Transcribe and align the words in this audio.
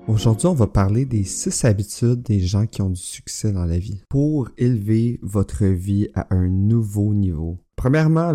Aujourd'hui, 0.08 0.46
on 0.46 0.54
va 0.54 0.66
parler 0.66 1.04
des 1.04 1.24
six 1.24 1.64
habitudes 1.64 2.22
des 2.22 2.40
gens 2.40 2.66
qui 2.66 2.80
ont 2.80 2.88
du 2.88 3.00
succès 3.00 3.52
dans 3.52 3.66
la 3.66 3.78
vie 3.78 4.00
pour 4.08 4.48
élever 4.56 5.18
votre 5.20 5.66
vie 5.66 6.08
à 6.14 6.28
un 6.34 6.48
nouveau 6.48 7.12
niveau. 7.12 7.58
Premièrement, 7.76 8.32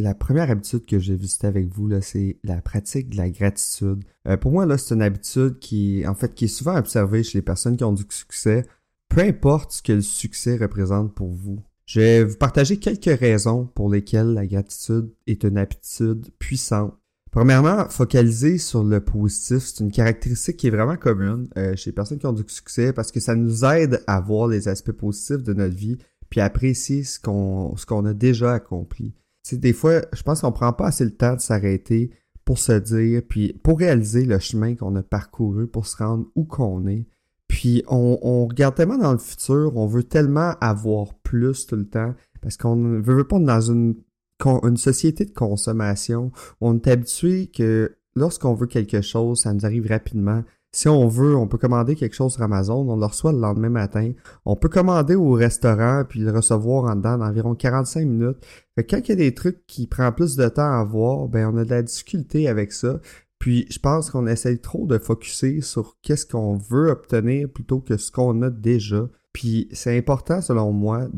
la 0.00 0.14
première 0.14 0.50
habitude 0.50 0.86
que 0.86 0.98
j'ai 0.98 1.14
visiter 1.14 1.46
avec 1.46 1.68
vous, 1.68 1.90
c'est 2.00 2.38
la 2.42 2.60
pratique 2.60 3.10
de 3.10 3.16
la 3.16 3.30
gratitude. 3.30 4.04
Euh, 4.26 4.36
pour 4.36 4.52
moi, 4.52 4.66
là, 4.66 4.78
c'est 4.78 4.94
une 4.94 5.02
habitude 5.02 5.58
qui, 5.58 6.04
en 6.06 6.14
fait, 6.14 6.42
est 6.42 6.48
souvent 6.48 6.76
observée 6.76 7.22
chez 7.22 7.38
les 7.38 7.42
personnes 7.42 7.76
qui 7.76 7.84
ont 7.84 7.92
du 7.92 8.04
succès, 8.08 8.66
peu 9.08 9.20
importe 9.20 9.72
ce 9.72 9.82
que 9.82 9.92
le 9.92 10.02
succès 10.02 10.56
représente 10.56 11.14
pour 11.14 11.28
vous. 11.28 11.60
Je 11.86 12.00
vais 12.00 12.24
vous 12.24 12.36
partager 12.36 12.78
quelques 12.78 13.18
raisons 13.18 13.66
pour 13.66 13.90
lesquelles 13.90 14.32
la 14.32 14.46
gratitude 14.46 15.10
est 15.26 15.44
une 15.44 15.58
habitude 15.58 16.28
puissante 16.38 16.94
Premièrement, 17.30 17.88
focaliser 17.88 18.58
sur 18.58 18.82
le 18.82 19.00
positif, 19.00 19.58
c'est 19.58 19.84
une 19.84 19.92
caractéristique 19.92 20.56
qui 20.56 20.66
est 20.66 20.70
vraiment 20.70 20.96
commune 20.96 21.48
euh, 21.56 21.76
chez 21.76 21.90
les 21.90 21.94
personnes 21.94 22.18
qui 22.18 22.26
ont 22.26 22.32
du 22.32 22.42
succès 22.48 22.92
parce 22.92 23.12
que 23.12 23.20
ça 23.20 23.36
nous 23.36 23.64
aide 23.64 24.02
à 24.08 24.20
voir 24.20 24.48
les 24.48 24.66
aspects 24.66 24.90
positifs 24.90 25.44
de 25.44 25.52
notre 25.52 25.76
vie 25.76 25.96
puis 26.28 26.40
apprécier 26.40 27.04
ce 27.04 27.20
qu'on 27.20 28.04
a 28.04 28.14
déjà 28.14 28.54
accompli. 28.54 29.14
Des 29.52 29.72
fois, 29.72 30.02
je 30.12 30.22
pense 30.22 30.40
qu'on 30.40 30.52
prend 30.52 30.72
pas 30.72 30.88
assez 30.88 31.04
le 31.04 31.14
temps 31.14 31.34
de 31.34 31.40
s'arrêter 31.40 32.10
pour 32.44 32.58
se 32.58 32.72
dire 32.72 33.22
puis 33.28 33.52
pour 33.62 33.78
réaliser 33.78 34.24
le 34.24 34.38
chemin 34.38 34.74
qu'on 34.74 34.96
a 34.96 35.02
parcouru 35.02 35.66
pour 35.66 35.86
se 35.86 35.96
rendre 35.96 36.26
où 36.34 36.44
qu'on 36.44 36.86
est. 36.86 37.06
Puis 37.48 37.82
on, 37.88 38.46
regarde 38.46 38.76
tellement 38.76 38.98
dans 38.98 39.12
le 39.12 39.18
futur, 39.18 39.76
on 39.76 39.86
veut 39.86 40.04
tellement 40.04 40.54
avoir 40.60 41.14
plus 41.14 41.66
tout 41.66 41.76
le 41.76 41.88
temps 41.88 42.14
parce 42.40 42.56
qu'on 42.56 42.76
ne 42.76 43.00
veut 43.00 43.26
pas 43.26 43.38
dans 43.38 43.60
une 43.60 43.96
une 44.64 44.78
société 44.78 45.26
de 45.26 45.32
consommation, 45.32 46.32
on 46.62 46.76
est 46.76 46.88
habitué 46.88 47.48
que 47.48 47.98
lorsqu'on 48.14 48.54
veut 48.54 48.66
quelque 48.66 49.02
chose, 49.02 49.40
ça 49.40 49.52
nous 49.52 49.66
arrive 49.66 49.86
rapidement. 49.86 50.44
Si 50.72 50.88
on 50.88 51.08
veut, 51.08 51.36
on 51.36 51.48
peut 51.48 51.58
commander 51.58 51.96
quelque 51.96 52.14
chose 52.14 52.34
sur 52.34 52.42
Amazon, 52.42 52.88
on 52.88 52.96
le 52.96 53.04
reçoit 53.04 53.32
le 53.32 53.40
lendemain 53.40 53.70
matin. 53.70 54.12
On 54.44 54.54
peut 54.54 54.68
commander 54.68 55.16
au 55.16 55.32
restaurant 55.32 56.04
puis 56.08 56.20
le 56.20 56.30
recevoir 56.30 56.84
en 56.84 56.94
dedans 56.94 57.18
d'environ 57.18 57.56
45 57.56 58.06
minutes. 58.06 58.46
Quand 58.88 58.98
il 58.98 59.08
y 59.08 59.12
a 59.12 59.16
des 59.16 59.34
trucs 59.34 59.66
qui 59.66 59.88
prennent 59.88 60.14
plus 60.14 60.36
de 60.36 60.48
temps 60.48 60.80
à 60.80 60.84
voir, 60.84 61.28
ben 61.28 61.52
on 61.52 61.58
a 61.58 61.64
de 61.64 61.70
la 61.70 61.82
difficulté 61.82 62.46
avec 62.48 62.72
ça. 62.72 63.00
Puis 63.40 63.66
je 63.70 63.78
pense 63.80 64.10
qu'on 64.10 64.26
essaye 64.28 64.60
trop 64.60 64.86
de 64.86 64.98
focuser 64.98 65.60
sur 65.60 65.96
qu'est-ce 66.02 66.26
qu'on 66.26 66.56
veut 66.56 66.90
obtenir 66.90 67.48
plutôt 67.48 67.80
que 67.80 67.96
ce 67.96 68.12
qu'on 68.12 68.40
a 68.42 68.50
déjà. 68.50 69.08
Puis 69.32 69.68
c'est 69.72 69.96
important 69.96 70.40
selon 70.40 70.72
moi 70.72 71.08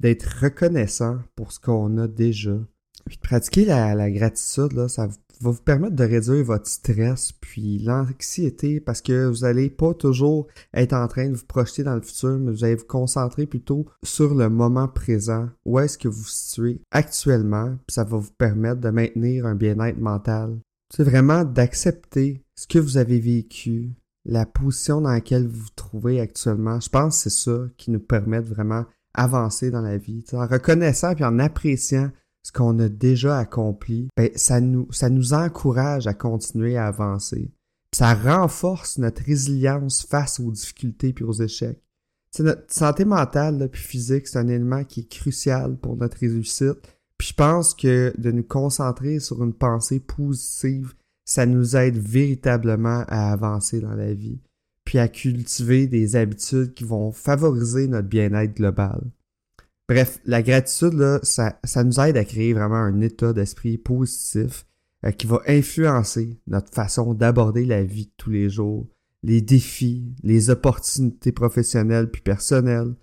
d'être 0.00 0.40
reconnaissant 0.42 1.18
pour 1.34 1.52
ce 1.52 1.60
qu'on 1.60 1.96
a 1.96 2.08
déjà. 2.08 2.58
Puis 3.06 3.16
pratiquer 3.16 3.64
la, 3.64 4.10
gratitude, 4.10 4.72
là, 4.72 4.88
ça 4.88 5.08
va 5.42 5.50
vous 5.50 5.62
permettre 5.62 5.96
de 5.96 6.04
réduire 6.04 6.44
votre 6.44 6.68
stress 6.68 7.32
puis 7.32 7.78
l'anxiété 7.78 8.80
parce 8.80 9.00
que 9.00 9.26
vous 9.26 9.40
n'allez 9.40 9.70
pas 9.70 9.94
toujours 9.94 10.46
être 10.72 10.92
en 10.92 11.08
train 11.08 11.28
de 11.28 11.36
vous 11.36 11.46
projeter 11.46 11.82
dans 11.82 11.94
le 11.94 12.02
futur, 12.02 12.38
mais 12.38 12.52
vous 12.52 12.64
allez 12.64 12.76
vous 12.76 12.84
concentrer 12.84 13.46
plutôt 13.46 13.86
sur 14.04 14.34
le 14.34 14.48
moment 14.48 14.88
présent. 14.88 15.48
Où 15.64 15.78
est-ce 15.78 15.98
que 15.98 16.08
vous 16.08 16.22
vous 16.22 16.28
situez 16.28 16.80
actuellement, 16.90 17.76
puis 17.86 17.94
ça 17.94 18.04
va 18.04 18.18
vous 18.18 18.32
permettre 18.38 18.80
de 18.80 18.90
maintenir 18.90 19.46
un 19.46 19.54
bien-être 19.54 19.98
mental. 19.98 20.58
C'est 20.94 21.04
vraiment 21.04 21.44
d'accepter 21.44 22.44
ce 22.54 22.66
que 22.66 22.78
vous 22.78 22.96
avez 22.96 23.18
vécu, 23.18 23.90
la 24.24 24.46
position 24.46 25.00
dans 25.00 25.10
laquelle 25.10 25.48
vous 25.48 25.62
vous 25.62 25.70
trouvez 25.74 26.20
actuellement. 26.20 26.78
Je 26.80 26.88
pense 26.88 27.16
que 27.16 27.30
c'est 27.30 27.50
ça 27.50 27.58
qui 27.76 27.90
nous 27.90 28.00
permet 28.00 28.40
vraiment 28.40 28.84
avancer 29.14 29.70
dans 29.70 29.80
la 29.80 29.98
vie. 29.98 30.24
en 30.32 30.46
reconnaissant 30.46 31.14
et 31.16 31.24
en 31.24 31.38
appréciant 31.38 32.10
ce 32.42 32.52
qu'on 32.52 32.78
a 32.78 32.88
déjà 32.88 33.38
accompli, 33.38 34.08
ben, 34.16 34.30
ça, 34.34 34.60
nous, 34.60 35.32
encourage 35.32 36.06
à 36.06 36.14
continuer 36.14 36.76
à 36.76 36.86
avancer. 36.86 37.50
ça 37.94 38.14
renforce 38.14 38.98
notre 38.98 39.22
résilience 39.22 40.02
face 40.02 40.40
aux 40.40 40.50
difficultés 40.50 41.12
puis 41.12 41.24
aux 41.24 41.32
échecs. 41.32 41.82
notre 42.38 42.72
santé 42.72 43.04
mentale 43.04 43.68
puis 43.70 43.82
physique, 43.82 44.26
c'est 44.26 44.38
un 44.38 44.48
élément 44.48 44.84
qui 44.84 45.00
est 45.00 45.10
crucial 45.10 45.76
pour 45.76 45.96
notre 45.96 46.18
réussite. 46.18 46.80
Puis 47.18 47.28
je 47.28 47.34
pense 47.34 47.74
que 47.74 48.12
de 48.18 48.32
nous 48.32 48.42
concentrer 48.42 49.20
sur 49.20 49.44
une 49.44 49.52
pensée 49.52 50.00
positive, 50.00 50.94
ça 51.24 51.46
nous 51.46 51.76
aide 51.76 51.96
véritablement 51.96 53.04
à 53.08 53.32
avancer 53.32 53.80
dans 53.80 53.94
la 53.94 54.12
vie 54.12 54.40
puis 54.84 54.98
à 54.98 55.08
cultiver 55.08 55.86
des 55.86 56.16
habitudes 56.16 56.74
qui 56.74 56.84
vont 56.84 57.12
favoriser 57.12 57.88
notre 57.88 58.08
bien-être 58.08 58.54
global. 58.54 59.00
Bref, 59.88 60.20
la 60.24 60.42
gratitude, 60.42 60.94
là, 60.94 61.18
ça, 61.22 61.84
nous 61.84 62.00
aide 62.00 62.16
à 62.16 62.24
créer 62.24 62.52
vraiment 62.52 62.76
un 62.76 63.00
état 63.00 63.32
d'esprit 63.32 63.78
positif 63.78 64.66
euh, 65.04 65.10
qui 65.10 65.26
va 65.26 65.42
influencer 65.46 66.40
notre 66.46 66.72
façon 66.72 67.14
d'aborder 67.14 67.64
la 67.64 67.82
vie 67.82 68.06
de 68.06 68.12
tous 68.16 68.30
les 68.30 68.48
jours, 68.48 68.88
les 69.22 69.40
défis, 69.40 70.14
les 70.22 70.50
opportunités 70.50 71.32
professionnelles 71.32 72.10
puis 72.10 72.22
personnelles. 72.22 72.94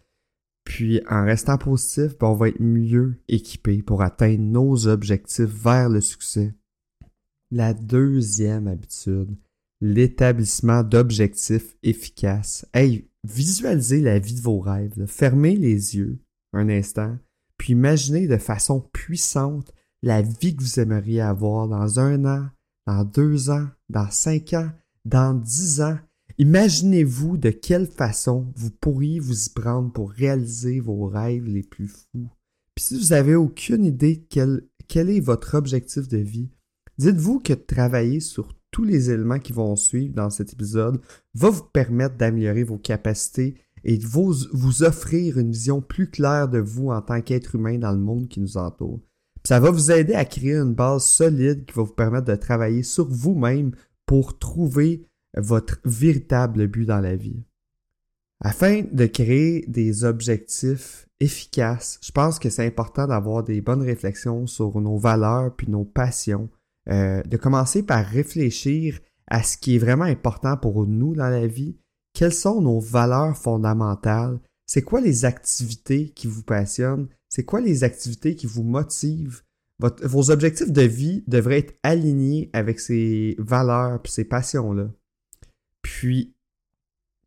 Puis 0.63 1.01
en 1.09 1.25
restant 1.25 1.57
positif, 1.57 2.17
ben, 2.17 2.27
on 2.27 2.35
va 2.35 2.49
être 2.49 2.61
mieux 2.61 3.21
équipé 3.27 3.81
pour 3.81 4.01
atteindre 4.01 4.41
nos 4.41 4.87
objectifs 4.87 5.45
vers 5.45 5.89
le 5.89 6.01
succès. 6.01 6.53
La 7.51 7.73
deuxième 7.73 8.67
habitude, 8.67 9.35
l'établissement 9.81 10.83
d'objectifs 10.83 11.75
efficaces. 11.83 12.65
Hey, 12.73 13.09
visualisez 13.23 14.01
la 14.01 14.19
vie 14.19 14.35
de 14.35 14.41
vos 14.41 14.59
rêves. 14.59 15.05
Fermez 15.07 15.55
les 15.55 15.95
yeux 15.95 16.19
un 16.53 16.69
instant, 16.69 17.17
puis 17.57 17.73
imaginez 17.73 18.27
de 18.27 18.37
façon 18.37 18.81
puissante 18.93 19.73
la 20.01 20.21
vie 20.21 20.55
que 20.55 20.63
vous 20.63 20.79
aimeriez 20.79 21.21
avoir 21.21 21.67
dans 21.67 21.99
un 21.99 22.25
an, 22.25 22.47
dans 22.87 23.03
deux 23.03 23.49
ans, 23.49 23.67
dans 23.89 24.09
cinq 24.09 24.53
ans, 24.53 24.71
dans 25.05 25.33
dix 25.33 25.81
ans. 25.81 25.97
Imaginez-vous 26.37 27.37
de 27.37 27.49
quelle 27.49 27.87
façon 27.87 28.51
vous 28.55 28.71
pourriez 28.71 29.19
vous 29.19 29.47
y 29.47 29.49
prendre 29.49 29.91
pour 29.91 30.11
réaliser 30.11 30.79
vos 30.79 31.07
rêves 31.07 31.45
les 31.45 31.63
plus 31.63 31.89
fous. 31.89 32.29
Puis 32.75 32.85
si 32.85 32.97
vous 32.97 33.07
n'avez 33.07 33.35
aucune 33.35 33.83
idée 33.83 34.15
de 34.15 34.25
quel, 34.29 34.61
quel 34.87 35.09
est 35.09 35.19
votre 35.19 35.55
objectif 35.55 36.07
de 36.07 36.17
vie, 36.17 36.49
dites-vous 36.97 37.39
que 37.39 37.53
travailler 37.53 38.21
sur 38.21 38.53
tous 38.71 38.83
les 38.83 39.09
éléments 39.11 39.39
qui 39.39 39.51
vont 39.51 39.75
suivre 39.75 40.13
dans 40.13 40.29
cet 40.29 40.53
épisode 40.53 41.01
va 41.33 41.49
vous 41.49 41.63
permettre 41.63 42.15
d'améliorer 42.15 42.63
vos 42.63 42.77
capacités 42.77 43.55
et 43.83 43.97
de 43.97 44.05
vous, 44.05 44.33
vous 44.53 44.83
offrir 44.83 45.37
une 45.37 45.51
vision 45.51 45.81
plus 45.81 46.09
claire 46.09 46.47
de 46.47 46.59
vous 46.59 46.89
en 46.89 47.01
tant 47.01 47.21
qu'être 47.21 47.55
humain 47.55 47.77
dans 47.77 47.91
le 47.91 47.99
monde 47.99 48.27
qui 48.27 48.39
nous 48.39 48.57
entoure. 48.57 48.99
ça 49.43 49.59
va 49.59 49.71
vous 49.71 49.91
aider 49.91 50.13
à 50.13 50.25
créer 50.25 50.55
une 50.55 50.73
base 50.73 51.05
solide 51.05 51.65
qui 51.65 51.75
va 51.75 51.83
vous 51.83 51.93
permettre 51.93 52.27
de 52.27 52.35
travailler 52.35 52.83
sur 52.83 53.07
vous-même 53.09 53.71
pour 54.05 54.37
trouver 54.37 55.05
votre 55.37 55.79
véritable 55.85 56.67
but 56.67 56.85
dans 56.85 56.99
la 56.99 57.15
vie. 57.15 57.43
Afin 58.41 58.83
de 58.91 59.05
créer 59.05 59.65
des 59.67 60.05
objectifs 60.05 61.07
efficaces, 61.19 61.99
je 62.01 62.11
pense 62.11 62.39
que 62.39 62.49
c'est 62.49 62.65
important 62.65 63.07
d'avoir 63.07 63.43
des 63.43 63.59
bonnes 63.59 63.81
réflexions 63.81 64.47
sur 64.47 64.79
nos 64.79 64.97
valeurs 64.97 65.53
puis 65.55 65.67
nos 65.69 65.83
passions 65.83 66.49
euh, 66.89 67.21
de 67.23 67.37
commencer 67.37 67.83
par 67.83 68.05
réfléchir 68.05 68.99
à 69.27 69.43
ce 69.43 69.57
qui 69.57 69.75
est 69.75 69.79
vraiment 69.79 70.05
important 70.05 70.55
pour 70.57 70.87
nous 70.87 71.15
dans 71.15 71.29
la 71.29 71.47
vie. 71.47 71.77
Quelles 72.13 72.33
sont 72.33 72.61
nos 72.61 72.79
valeurs 72.79 73.37
fondamentales? 73.37 74.39
C'est 74.65 74.81
quoi 74.81 75.01
les 75.01 75.25
activités 75.25 76.09
qui 76.09 76.27
vous 76.27 76.43
passionnent? 76.43 77.07
C'est 77.29 77.45
quoi 77.45 77.61
les 77.61 77.83
activités 77.83 78.35
qui 78.35 78.47
vous 78.47 78.63
motivent? 78.63 79.43
vos 79.79 80.29
objectifs 80.29 80.71
de 80.71 80.81
vie 80.81 81.23
devraient 81.27 81.59
être 81.59 81.79
alignés 81.83 82.49
avec 82.53 82.79
ces 82.79 83.35
valeurs 83.39 84.01
et 84.03 84.07
ces 84.09 84.25
passions-là. 84.25 84.91
Puis, 85.81 86.35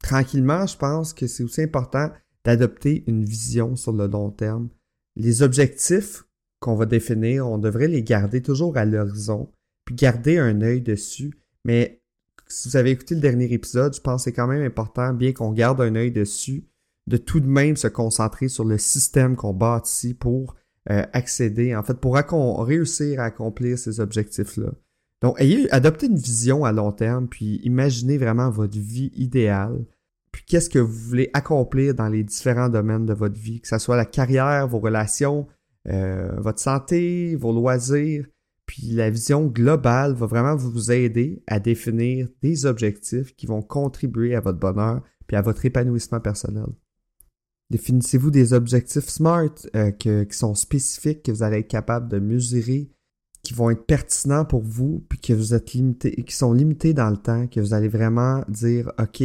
tranquillement, 0.02 0.66
je 0.66 0.76
pense 0.76 1.14
que 1.14 1.26
c'est 1.26 1.44
aussi 1.44 1.62
important 1.62 2.10
d'adopter 2.44 3.04
une 3.06 3.24
vision 3.24 3.76
sur 3.76 3.92
le 3.92 4.06
long 4.06 4.30
terme. 4.30 4.68
Les 5.16 5.42
objectifs 5.42 6.24
qu'on 6.60 6.74
va 6.74 6.86
définir, 6.86 7.48
on 7.48 7.58
devrait 7.58 7.88
les 7.88 8.02
garder 8.02 8.42
toujours 8.42 8.76
à 8.76 8.84
l'horizon, 8.84 9.50
puis 9.84 9.94
garder 9.94 10.38
un 10.38 10.60
œil 10.60 10.82
dessus. 10.82 11.32
Mais 11.64 12.01
si 12.52 12.68
vous 12.68 12.76
avez 12.76 12.90
écouté 12.90 13.14
le 13.14 13.20
dernier 13.20 13.52
épisode, 13.52 13.94
je 13.94 14.00
pense 14.00 14.22
que 14.22 14.24
c'est 14.24 14.32
quand 14.32 14.46
même 14.46 14.62
important, 14.62 15.12
bien 15.12 15.32
qu'on 15.32 15.52
garde 15.52 15.80
un 15.80 15.94
œil 15.94 16.12
dessus, 16.12 16.64
de 17.06 17.16
tout 17.16 17.40
de 17.40 17.46
même 17.46 17.76
se 17.76 17.88
concentrer 17.88 18.48
sur 18.48 18.64
le 18.64 18.78
système 18.78 19.36
qu'on 19.36 19.54
bâtit 19.54 20.14
pour 20.14 20.54
euh, 20.90 21.04
accéder, 21.12 21.74
en 21.74 21.82
fait, 21.82 21.94
pour 21.94 22.14
réussir 22.14 23.20
à 23.20 23.24
accomplir 23.24 23.78
ces 23.78 24.00
objectifs-là. 24.00 24.72
Donc, 25.22 25.40
ayez, 25.40 25.72
adoptez 25.72 26.06
une 26.06 26.18
vision 26.18 26.64
à 26.64 26.72
long 26.72 26.92
terme, 26.92 27.28
puis 27.28 27.60
imaginez 27.64 28.18
vraiment 28.18 28.50
votre 28.50 28.78
vie 28.78 29.12
idéale, 29.14 29.84
puis 30.32 30.42
qu'est-ce 30.46 30.68
que 30.68 30.78
vous 30.78 30.92
voulez 30.92 31.30
accomplir 31.32 31.94
dans 31.94 32.08
les 32.08 32.24
différents 32.24 32.68
domaines 32.68 33.06
de 33.06 33.14
votre 33.14 33.38
vie, 33.38 33.60
que 33.60 33.68
ce 33.68 33.78
soit 33.78 33.96
la 33.96 34.04
carrière, 34.04 34.66
vos 34.66 34.80
relations, 34.80 35.46
euh, 35.88 36.32
votre 36.38 36.60
santé, 36.60 37.36
vos 37.36 37.52
loisirs. 37.52 38.26
Puis 38.66 38.88
la 38.92 39.10
vision 39.10 39.46
globale 39.46 40.14
va 40.14 40.26
vraiment 40.26 40.56
vous 40.56 40.92
aider 40.92 41.42
à 41.46 41.60
définir 41.60 42.28
des 42.42 42.64
objectifs 42.66 43.34
qui 43.36 43.46
vont 43.46 43.62
contribuer 43.62 44.34
à 44.34 44.40
votre 44.40 44.58
bonheur 44.58 45.02
puis 45.26 45.36
à 45.36 45.42
votre 45.42 45.64
épanouissement 45.64 46.20
personnel. 46.20 46.66
Définissez-vous 47.70 48.30
des 48.30 48.52
objectifs 48.52 49.08
SMART 49.08 49.66
euh, 49.76 49.90
qui 49.92 50.36
sont 50.36 50.54
spécifiques, 50.54 51.22
que 51.22 51.32
vous 51.32 51.42
allez 51.42 51.60
être 51.60 51.68
capable 51.68 52.08
de 52.08 52.18
mesurer, 52.18 52.90
qui 53.42 53.54
vont 53.54 53.70
être 53.70 53.86
pertinents 53.86 54.44
pour 54.44 54.62
vous, 54.62 55.04
puis 55.08 55.18
que 55.18 55.32
vous 55.32 55.54
êtes 55.54 55.72
limité, 55.72 56.10
qui 56.22 56.34
sont 56.34 56.52
limités 56.52 56.92
dans 56.92 57.08
le 57.08 57.16
temps, 57.16 57.46
que 57.46 57.60
vous 57.60 57.72
allez 57.72 57.88
vraiment 57.88 58.44
dire, 58.48 58.92
OK, 59.00 59.22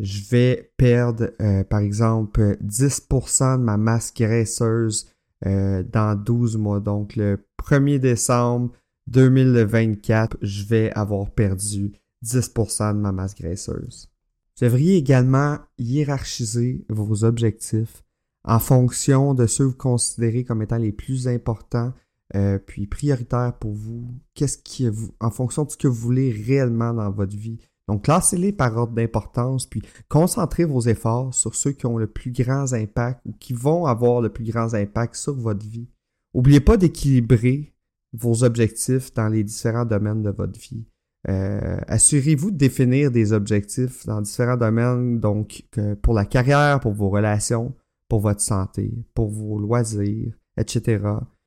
je 0.00 0.28
vais 0.30 0.72
perdre, 0.76 1.30
euh, 1.40 1.64
par 1.64 1.80
exemple, 1.80 2.56
10% 2.62 3.58
de 3.58 3.62
ma 3.62 3.76
masse 3.76 4.12
graisseuse 4.14 5.10
euh, 5.46 5.82
dans 5.82 6.16
12 6.16 6.56
mois. 6.56 6.80
Donc, 6.80 7.16
1er 7.62 7.98
décembre 7.98 8.72
2024, 9.08 10.38
je 10.42 10.64
vais 10.64 10.92
avoir 10.92 11.30
perdu 11.30 11.92
10% 12.24 12.94
de 12.94 12.98
ma 12.98 13.12
masse 13.12 13.34
graisseuse. 13.34 14.08
Vous 14.56 14.66
devriez 14.66 14.96
également 14.96 15.58
hiérarchiser 15.78 16.84
vos 16.88 17.24
objectifs 17.24 18.02
en 18.44 18.58
fonction 18.58 19.34
de 19.34 19.46
ceux 19.46 19.64
que 19.66 19.70
vous 19.70 19.76
considérez 19.76 20.44
comme 20.44 20.62
étant 20.62 20.76
les 20.76 20.92
plus 20.92 21.28
importants 21.28 21.92
euh, 22.34 22.58
puis 22.58 22.86
prioritaires 22.86 23.54
pour 23.58 23.72
vous. 23.72 24.08
Qu'est-ce 24.34 24.58
qui 24.58 24.88
vous, 24.88 25.14
en 25.20 25.30
fonction 25.30 25.64
de 25.64 25.70
ce 25.70 25.76
que 25.76 25.88
vous 25.88 25.94
voulez 25.94 26.30
réellement 26.30 26.94
dans 26.94 27.10
votre 27.10 27.36
vie. 27.36 27.58
Donc, 27.88 28.04
classez-les 28.04 28.52
par 28.52 28.76
ordre 28.76 28.94
d'importance, 28.94 29.66
puis 29.66 29.82
concentrez 30.08 30.64
vos 30.64 30.80
efforts 30.80 31.34
sur 31.34 31.54
ceux 31.54 31.72
qui 31.72 31.86
ont 31.86 31.98
le 31.98 32.06
plus 32.06 32.30
grand 32.30 32.72
impact 32.72 33.20
ou 33.26 33.32
qui 33.32 33.52
vont 33.52 33.86
avoir 33.86 34.20
le 34.20 34.30
plus 34.30 34.44
grand 34.44 34.72
impact 34.72 35.16
sur 35.16 35.34
votre 35.34 35.66
vie. 35.66 35.88
N'oubliez 36.34 36.60
pas 36.60 36.76
d'équilibrer 36.76 37.74
vos 38.12 38.44
objectifs 38.44 39.12
dans 39.14 39.28
les 39.28 39.44
différents 39.44 39.84
domaines 39.84 40.22
de 40.22 40.30
votre 40.30 40.58
vie. 40.58 40.84
Euh, 41.28 41.78
assurez-vous 41.86 42.50
de 42.50 42.56
définir 42.56 43.10
des 43.10 43.32
objectifs 43.32 44.06
dans 44.06 44.20
différents 44.20 44.56
domaines, 44.56 45.20
donc 45.20 45.64
pour 46.02 46.14
la 46.14 46.24
carrière, 46.24 46.80
pour 46.80 46.92
vos 46.92 47.10
relations, 47.10 47.74
pour 48.08 48.20
votre 48.20 48.40
santé, 48.40 48.92
pour 49.14 49.28
vos 49.28 49.58
loisirs, 49.58 50.34
etc. 50.56 51.04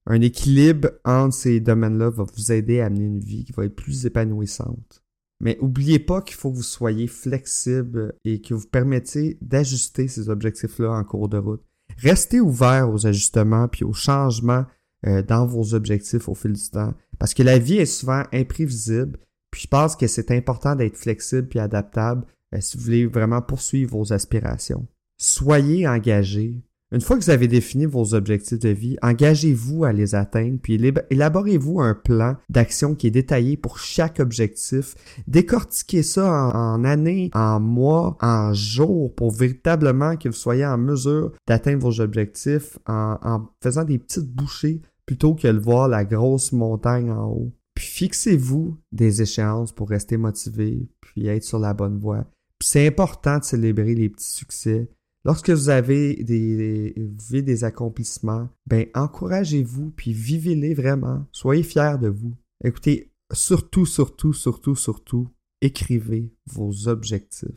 Un 0.08 0.22
équilibre 0.22 0.90
entre 1.04 1.36
ces 1.36 1.60
domaines-là 1.60 2.10
va 2.10 2.24
vous 2.24 2.52
aider 2.52 2.80
à 2.80 2.86
amener 2.86 3.06
une 3.06 3.20
vie 3.20 3.44
qui 3.44 3.52
va 3.52 3.66
être 3.66 3.76
plus 3.76 4.06
épanouissante. 4.06 5.04
Mais 5.42 5.58
n'oubliez 5.62 6.00
pas 6.00 6.22
qu'il 6.22 6.38
faut 6.38 6.52
que 6.52 6.58
vous 6.58 6.64
soyez 6.64 7.08
flexible 7.08 8.14
et 8.24 8.42
que 8.42 8.54
vous 8.54 8.68
permettiez 8.68 9.38
d'ajuster 9.42 10.08
ces 10.08 10.30
objectifs-là 10.30 10.92
en 10.92 11.04
cours 11.04 11.28
de 11.28 11.38
route. 11.38 11.64
Restez 11.98 12.40
ouvert 12.40 12.90
aux 12.90 13.08
ajustements 13.08 13.68
puis 13.68 13.84
aux 13.84 13.94
changements 13.94 14.66
euh, 15.08 15.22
dans 15.22 15.46
vos 15.46 15.74
objectifs 15.74 16.28
au 16.28 16.36
fil 16.36 16.54
du 16.54 16.70
temps. 16.70 16.94
Parce 17.20 17.34
que 17.34 17.44
la 17.44 17.60
vie 17.60 17.78
est 17.78 17.86
souvent 17.86 18.24
imprévisible 18.34 19.18
puis 19.56 19.62
je 19.62 19.68
pense 19.70 19.96
que 19.96 20.08
c'est 20.08 20.32
important 20.32 20.76
d'être 20.76 20.98
flexible 20.98 21.48
et 21.56 21.60
adaptable 21.60 22.26
euh, 22.54 22.60
si 22.60 22.76
vous 22.76 22.84
voulez 22.84 23.06
vraiment 23.06 23.42
poursuivre 23.42 23.98
vos 23.98 24.12
aspirations. 24.12 24.86
Soyez 25.18 25.88
engagé. 25.88 26.62
Une 26.96 27.02
fois 27.02 27.18
que 27.18 27.26
vous 27.26 27.30
avez 27.30 27.50
défini 27.50 27.86
vos 27.86 28.14
objectifs 28.14 28.60
de 28.60 28.70
vie, 28.70 28.96
engagez-vous 29.02 29.84
à 29.84 29.92
les 29.92 30.16
atteindre, 30.16 30.60
puis 30.64 30.80
élaborez-vous 31.10 31.82
un 31.82 31.94
plan 31.94 32.38
d'action 32.48 32.96
qui 32.96 33.08
est 33.08 33.12
détaillé 33.12 33.58
pour 33.58 33.80
chaque 33.80 34.22
objectif. 34.22 34.96
Décortiquez 35.28 36.04
ça 36.04 36.26
en, 36.56 36.86
années, 36.86 37.32
en 37.34 37.60
mois, 37.60 38.16
en 38.22 38.54
jours, 38.54 39.14
pour 39.14 39.32
véritablement 39.32 40.16
que 40.16 40.30
vous 40.30 40.36
soyez 40.36 40.66
en 40.66 40.78
mesure 40.78 41.34
d'atteindre 41.46 41.84
vos 41.84 42.00
objectifs 42.00 42.80
en, 42.88 43.18
en 43.22 43.50
faisant 43.62 43.84
des 43.84 44.00
petites 44.00 44.34
bouchées 44.34 44.82
plutôt 45.06 45.36
que 45.36 45.50
de 45.50 45.60
voir 45.60 45.90
la 45.90 46.06
grosse 46.06 46.54
montagne 46.54 47.12
en 47.12 47.28
haut. 47.28 47.52
Puis 47.74 47.88
fixez-vous 47.88 48.78
des 48.94 49.22
échéances 49.22 49.74
pour 49.74 49.90
rester 49.90 50.16
motivé, 50.16 50.88
puis 51.02 51.28
être 51.28 51.44
sur 51.44 51.60
la 51.60 51.74
bonne 51.74 52.00
voie. 52.00 52.24
C'est 52.64 52.88
important 52.88 53.40
de 53.40 53.44
célébrer 53.44 53.96
les 53.96 54.08
petits 54.08 54.32
succès. 54.32 54.90
Lorsque 55.26 55.50
vous 55.50 55.70
avez 55.70 56.24
des, 56.24 56.94
des, 56.96 57.42
des 57.42 57.64
accomplissements, 57.64 58.48
ben 58.68 58.88
encouragez-vous, 58.94 59.92
puis 59.92 60.14
vivez-les 60.14 60.74
vraiment. 60.74 61.26
Soyez 61.32 61.64
fiers 61.64 61.98
de 62.00 62.10
vous. 62.10 62.36
Écoutez, 62.64 63.12
surtout, 63.34 63.86
surtout, 63.86 64.34
surtout, 64.34 64.76
surtout, 64.76 65.28
écrivez 65.62 66.32
vos 66.46 66.88
objectifs. 66.88 67.50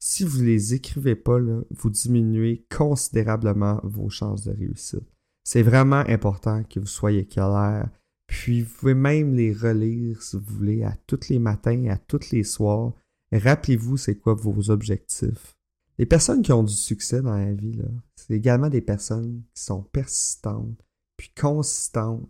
Si 0.00 0.24
vous 0.24 0.40
ne 0.40 0.46
les 0.46 0.74
écrivez 0.74 1.14
pas, 1.14 1.38
là, 1.38 1.62
vous 1.70 1.88
diminuez 1.88 2.66
considérablement 2.68 3.80
vos 3.84 4.10
chances 4.10 4.44
de 4.44 4.52
réussite. 4.52 5.08
C'est 5.44 5.62
vraiment 5.62 6.04
important 6.08 6.62
que 6.64 6.80
vous 6.80 6.86
soyez 6.86 7.26
clair 7.26 7.88
puis 8.26 8.62
vous 8.62 8.74
pouvez 8.74 8.94
même 8.94 9.34
les 9.34 9.52
relire 9.52 10.22
si 10.22 10.36
vous 10.36 10.54
voulez 10.54 10.82
à 10.82 10.96
tous 11.06 11.28
les 11.28 11.38
matins, 11.38 11.82
et 11.84 11.90
à 11.90 11.96
tous 11.96 12.30
les 12.30 12.44
soirs. 12.44 12.92
Rappelez-vous 13.32 13.96
c'est 13.96 14.16
quoi 14.16 14.34
vos 14.34 14.70
objectifs. 14.70 15.56
Les 15.98 16.06
personnes 16.06 16.42
qui 16.42 16.52
ont 16.52 16.62
du 16.62 16.72
succès 16.72 17.22
dans 17.22 17.36
la 17.36 17.52
vie, 17.52 17.80
c'est 18.16 18.34
également 18.34 18.68
des 18.68 18.80
personnes 18.80 19.42
qui 19.54 19.62
sont 19.62 19.82
persistantes, 19.82 20.76
puis 21.16 21.30
consistantes. 21.40 22.28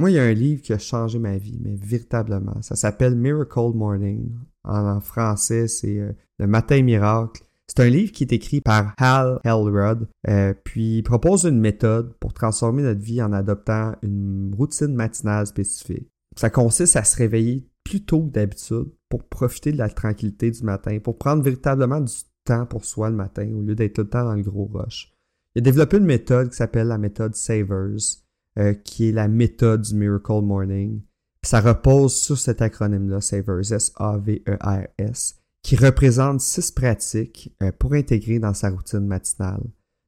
Moi, 0.00 0.10
il 0.10 0.14
y 0.14 0.18
a 0.18 0.24
un 0.24 0.32
livre 0.32 0.62
qui 0.62 0.72
a 0.72 0.78
changé 0.78 1.18
ma 1.18 1.36
vie, 1.36 1.58
mais 1.62 1.76
véritablement. 1.76 2.60
Ça 2.62 2.74
s'appelle 2.74 3.14
Miracle 3.14 3.72
Morning. 3.74 4.32
En, 4.64 5.00
français, 5.00 5.68
c'est 5.68 5.98
euh, 5.98 6.12
Le 6.38 6.46
matin 6.46 6.82
miracle. 6.82 7.42
C'est 7.68 7.84
un 7.84 7.88
livre 7.88 8.10
qui 8.10 8.24
est 8.24 8.32
écrit 8.32 8.60
par 8.60 8.94
Hal 8.98 9.38
Elrod, 9.44 10.08
euh, 10.28 10.54
puis 10.64 10.98
il 10.98 11.02
propose 11.04 11.44
une 11.44 11.60
méthode 11.60 12.14
pour 12.18 12.32
transformer 12.32 12.82
notre 12.82 13.00
vie 13.00 13.22
en 13.22 13.32
adoptant 13.32 13.94
une 14.02 14.52
routine 14.56 14.92
matinale 14.92 15.46
spécifique. 15.46 16.08
Ça 16.36 16.50
consiste 16.50 16.96
à 16.96 17.04
se 17.04 17.16
réveiller 17.16 17.68
plus 17.84 18.04
tôt 18.04 18.22
que 18.22 18.30
d'habitude 18.30 18.88
pour 19.08 19.22
profiter 19.22 19.70
de 19.70 19.78
la 19.78 19.88
tranquillité 19.88 20.50
du 20.50 20.62
matin, 20.64 20.98
pour 20.98 21.16
prendre 21.18 21.42
véritablement 21.44 22.00
du 22.00 22.12
temps 22.44 22.66
pour 22.66 22.84
soi 22.84 23.10
le 23.10 23.16
matin 23.16 23.50
au 23.54 23.62
lieu 23.62 23.74
d'être 23.74 23.94
tout 23.94 24.02
le 24.02 24.08
temps 24.08 24.24
dans 24.24 24.34
le 24.34 24.42
gros 24.42 24.70
rush. 24.72 25.12
Il 25.54 25.60
a 25.60 25.62
développé 25.62 25.98
une 25.98 26.04
méthode 26.04 26.50
qui 26.50 26.56
s'appelle 26.56 26.88
la 26.88 26.98
méthode 26.98 27.34
Savers, 27.34 28.22
euh, 28.58 28.74
qui 28.74 29.08
est 29.08 29.12
la 29.12 29.28
méthode 29.28 29.82
du 29.82 29.94
Miracle 29.94 30.42
Morning. 30.42 31.02
ça 31.42 31.60
repose 31.60 32.14
sur 32.14 32.38
cet 32.38 32.62
acronyme-là, 32.62 33.20
Savers, 33.20 33.72
S-A-V-E-R-S 33.72 35.40
qui 35.62 35.76
représente 35.76 36.40
six 36.40 36.72
pratiques 36.72 37.54
euh, 37.62 37.72
pour 37.72 37.94
intégrer 37.94 38.38
dans 38.38 38.54
sa 38.54 38.70
routine 38.70 39.06
matinale. 39.06 39.62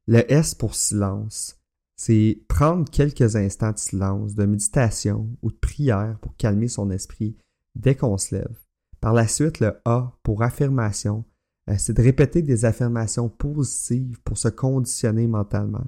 Le 0.07 0.31
S 0.33 0.55
pour 0.55 0.75
silence, 0.75 1.61
c'est 1.97 2.43
prendre 2.49 2.91
quelques 2.91 3.37
instants 3.37 3.73
de 3.73 3.79
silence, 3.79 4.35
de 4.35 4.45
méditation 4.45 5.29
ou 5.43 5.51
de 5.51 5.57
prière 5.57 6.19
pour 6.21 6.37
calmer 6.37 6.69
son 6.69 6.91
esprit 6.91 7.37
dès 7.75 7.95
qu'on 7.95 8.19
se 8.19 8.35
lève. 8.35 8.59
Par 9.01 9.13
la 9.13 9.29
suite, 9.29 9.61
le 9.61 9.81
A 9.85 10.17
pour 10.23 10.43
affirmation, 10.43 11.25
c'est 11.79 11.97
de 11.97 12.03
répéter 12.03 12.43
des 12.43 12.65
affirmations 12.65 13.29
positives 13.29 14.21
pour 14.25 14.39
se 14.39 14.49
conditionner 14.49 15.27
mentalement. 15.27 15.87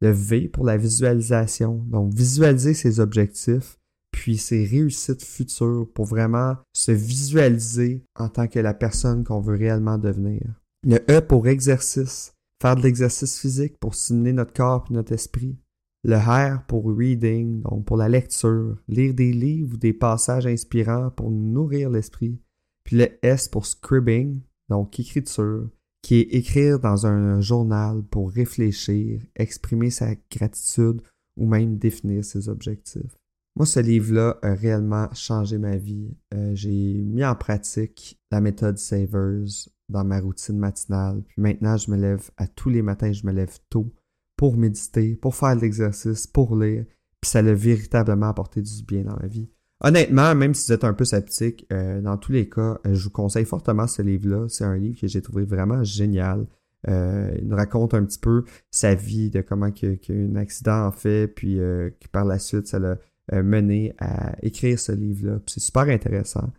Le 0.00 0.10
V 0.10 0.48
pour 0.48 0.64
la 0.64 0.76
visualisation, 0.76 1.84
donc 1.86 2.12
visualiser 2.12 2.74
ses 2.74 3.00
objectifs 3.00 3.78
puis 4.16 4.38
ses 4.38 4.64
réussites 4.64 5.22
futures 5.22 5.86
pour 5.94 6.06
vraiment 6.06 6.56
se 6.72 6.90
visualiser 6.90 8.02
en 8.18 8.30
tant 8.30 8.48
que 8.48 8.58
la 8.58 8.72
personne 8.72 9.24
qu'on 9.24 9.40
veut 9.40 9.56
réellement 9.56 9.98
devenir. 9.98 10.40
Le 10.84 10.96
E 11.10 11.20
pour 11.20 11.46
exercice, 11.48 12.32
faire 12.60 12.76
de 12.76 12.82
l'exercice 12.82 13.38
physique 13.38 13.78
pour 13.78 13.94
stimuler 13.94 14.32
notre 14.32 14.54
corps 14.54 14.86
et 14.90 14.94
notre 14.94 15.12
esprit. 15.12 15.58
Le 16.02 16.16
R 16.16 16.64
pour 16.66 16.86
reading, 16.96 17.60
donc 17.62 17.84
pour 17.84 17.98
la 17.98 18.08
lecture, 18.08 18.78
lire 18.88 19.12
des 19.12 19.32
livres 19.32 19.74
ou 19.74 19.76
des 19.76 19.92
passages 19.92 20.46
inspirants 20.46 21.10
pour 21.10 21.30
nourrir 21.30 21.90
l'esprit. 21.90 22.40
Puis 22.84 22.96
le 22.96 23.08
S 23.22 23.48
pour 23.48 23.66
scribbing, 23.66 24.40
donc 24.68 24.98
écriture, 24.98 25.68
qui 26.02 26.20
est 26.20 26.34
écrire 26.34 26.78
dans 26.78 27.06
un 27.06 27.40
journal 27.40 28.02
pour 28.02 28.30
réfléchir, 28.30 29.20
exprimer 29.34 29.90
sa 29.90 30.14
gratitude 30.30 31.00
ou 31.36 31.46
même 31.46 31.78
définir 31.78 32.24
ses 32.24 32.48
objectifs. 32.48 33.18
Moi, 33.56 33.66
ce 33.66 33.80
livre-là 33.80 34.38
a 34.42 34.54
réellement 34.54 35.08
changé 35.14 35.56
ma 35.56 35.76
vie. 35.76 36.14
Euh, 36.34 36.54
j'ai 36.54 37.02
mis 37.02 37.24
en 37.24 37.34
pratique 37.34 38.20
la 38.30 38.40
méthode 38.40 38.78
Savers 38.78 39.68
dans 39.88 40.04
ma 40.04 40.20
routine 40.20 40.58
matinale. 40.58 41.22
Puis 41.26 41.40
maintenant, 41.40 41.76
je 41.76 41.90
me 41.90 41.96
lève 41.96 42.30
à 42.36 42.46
tous 42.46 42.68
les 42.68 42.82
matins, 42.82 43.12
je 43.12 43.26
me 43.26 43.32
lève 43.32 43.58
tôt 43.70 43.90
pour 44.36 44.56
méditer, 44.56 45.16
pour 45.16 45.34
faire 45.34 45.54
l'exercice, 45.54 46.26
pour 46.26 46.54
lire. 46.54 46.84
Puis 47.20 47.30
ça 47.30 47.40
l'a 47.40 47.54
véritablement 47.54 48.28
apporté 48.28 48.60
du 48.60 48.82
bien 48.82 49.04
dans 49.04 49.16
ma 49.16 49.26
vie. 49.26 49.48
Honnêtement, 49.80 50.34
même 50.34 50.54
si 50.54 50.66
vous 50.66 50.72
êtes 50.72 50.84
un 50.84 50.94
peu 50.94 51.04
sceptique, 51.04 51.66
euh, 51.72 52.00
dans 52.00 52.16
tous 52.16 52.32
les 52.32 52.48
cas, 52.48 52.78
euh, 52.86 52.94
je 52.94 53.04
vous 53.04 53.10
conseille 53.10 53.44
fortement 53.44 53.86
ce 53.86 54.02
livre-là. 54.02 54.46
C'est 54.48 54.64
un 54.64 54.76
livre 54.76 54.98
que 54.98 55.06
j'ai 55.06 55.20
trouvé 55.20 55.44
vraiment 55.44 55.84
génial. 55.84 56.46
il 56.88 57.46
nous 57.46 57.56
raconte 57.56 57.94
un 57.94 58.04
petit 58.04 58.18
peu 58.18 58.44
sa 58.70 58.94
vie, 58.94 59.30
de 59.30 59.40
comment 59.40 59.66
un 59.66 60.36
accident 60.36 60.86
en 60.86 60.92
fait, 60.92 61.26
puis 61.26 61.56
que 61.56 62.08
par 62.12 62.24
la 62.24 62.38
suite, 62.38 62.68
ça 62.68 62.78
l'a 62.78 62.96
mené 63.42 63.92
à 63.98 64.36
écrire 64.42 64.78
ce 64.78 64.92
livre-là. 64.92 65.40
C'est 65.46 65.60
super 65.60 65.88
intéressant. 65.88 66.52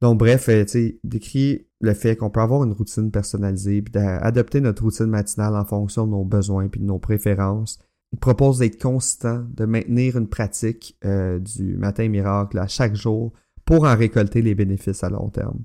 Donc, 0.00 0.18
bref, 0.18 0.48
tu 0.68 1.00
décrit 1.02 1.66
le 1.80 1.94
fait 1.94 2.14
qu'on 2.14 2.30
peut 2.30 2.40
avoir 2.40 2.62
une 2.64 2.72
routine 2.72 3.10
personnalisée, 3.10 3.82
puis 3.82 3.92
d'adopter 3.92 4.60
notre 4.60 4.82
routine 4.82 5.06
matinale 5.06 5.56
en 5.56 5.64
fonction 5.64 6.06
de 6.06 6.12
nos 6.12 6.24
besoins 6.24 6.68
puis 6.68 6.80
de 6.80 6.86
nos 6.86 6.98
préférences. 6.98 7.78
Il 8.14 8.18
propose 8.20 8.60
d'être 8.60 8.80
constant, 8.80 9.44
de 9.56 9.64
maintenir 9.64 10.16
une 10.16 10.28
pratique 10.28 10.96
euh, 11.04 11.40
du 11.40 11.76
matin 11.76 12.08
miracle 12.08 12.56
à 12.60 12.68
chaque 12.68 12.94
jour 12.94 13.32
pour 13.64 13.86
en 13.86 13.96
récolter 13.96 14.40
les 14.40 14.54
bénéfices 14.54 15.02
à 15.02 15.10
long 15.10 15.30
terme. 15.30 15.58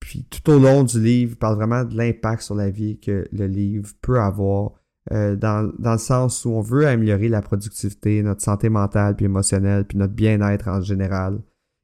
Puis 0.00 0.26
tout 0.28 0.50
au 0.50 0.58
long 0.58 0.82
du 0.82 1.00
livre, 1.00 1.34
il 1.34 1.38
parle 1.38 1.54
vraiment 1.54 1.84
de 1.84 1.96
l'impact 1.96 2.42
sur 2.42 2.56
la 2.56 2.68
vie 2.68 2.98
que 2.98 3.28
le 3.30 3.46
livre 3.46 3.92
peut 4.02 4.18
avoir 4.18 4.72
euh, 5.12 5.36
dans, 5.36 5.72
dans, 5.78 5.92
le 5.92 5.98
sens 5.98 6.44
où 6.44 6.50
on 6.50 6.62
veut 6.62 6.84
améliorer 6.84 7.28
la 7.28 7.42
productivité, 7.42 8.24
notre 8.24 8.42
santé 8.42 8.70
mentale 8.70 9.14
puis 9.14 9.26
émotionnelle, 9.26 9.84
puis 9.84 9.98
notre 9.98 10.14
bien-être 10.14 10.66
en 10.66 10.80
général. 10.80 11.38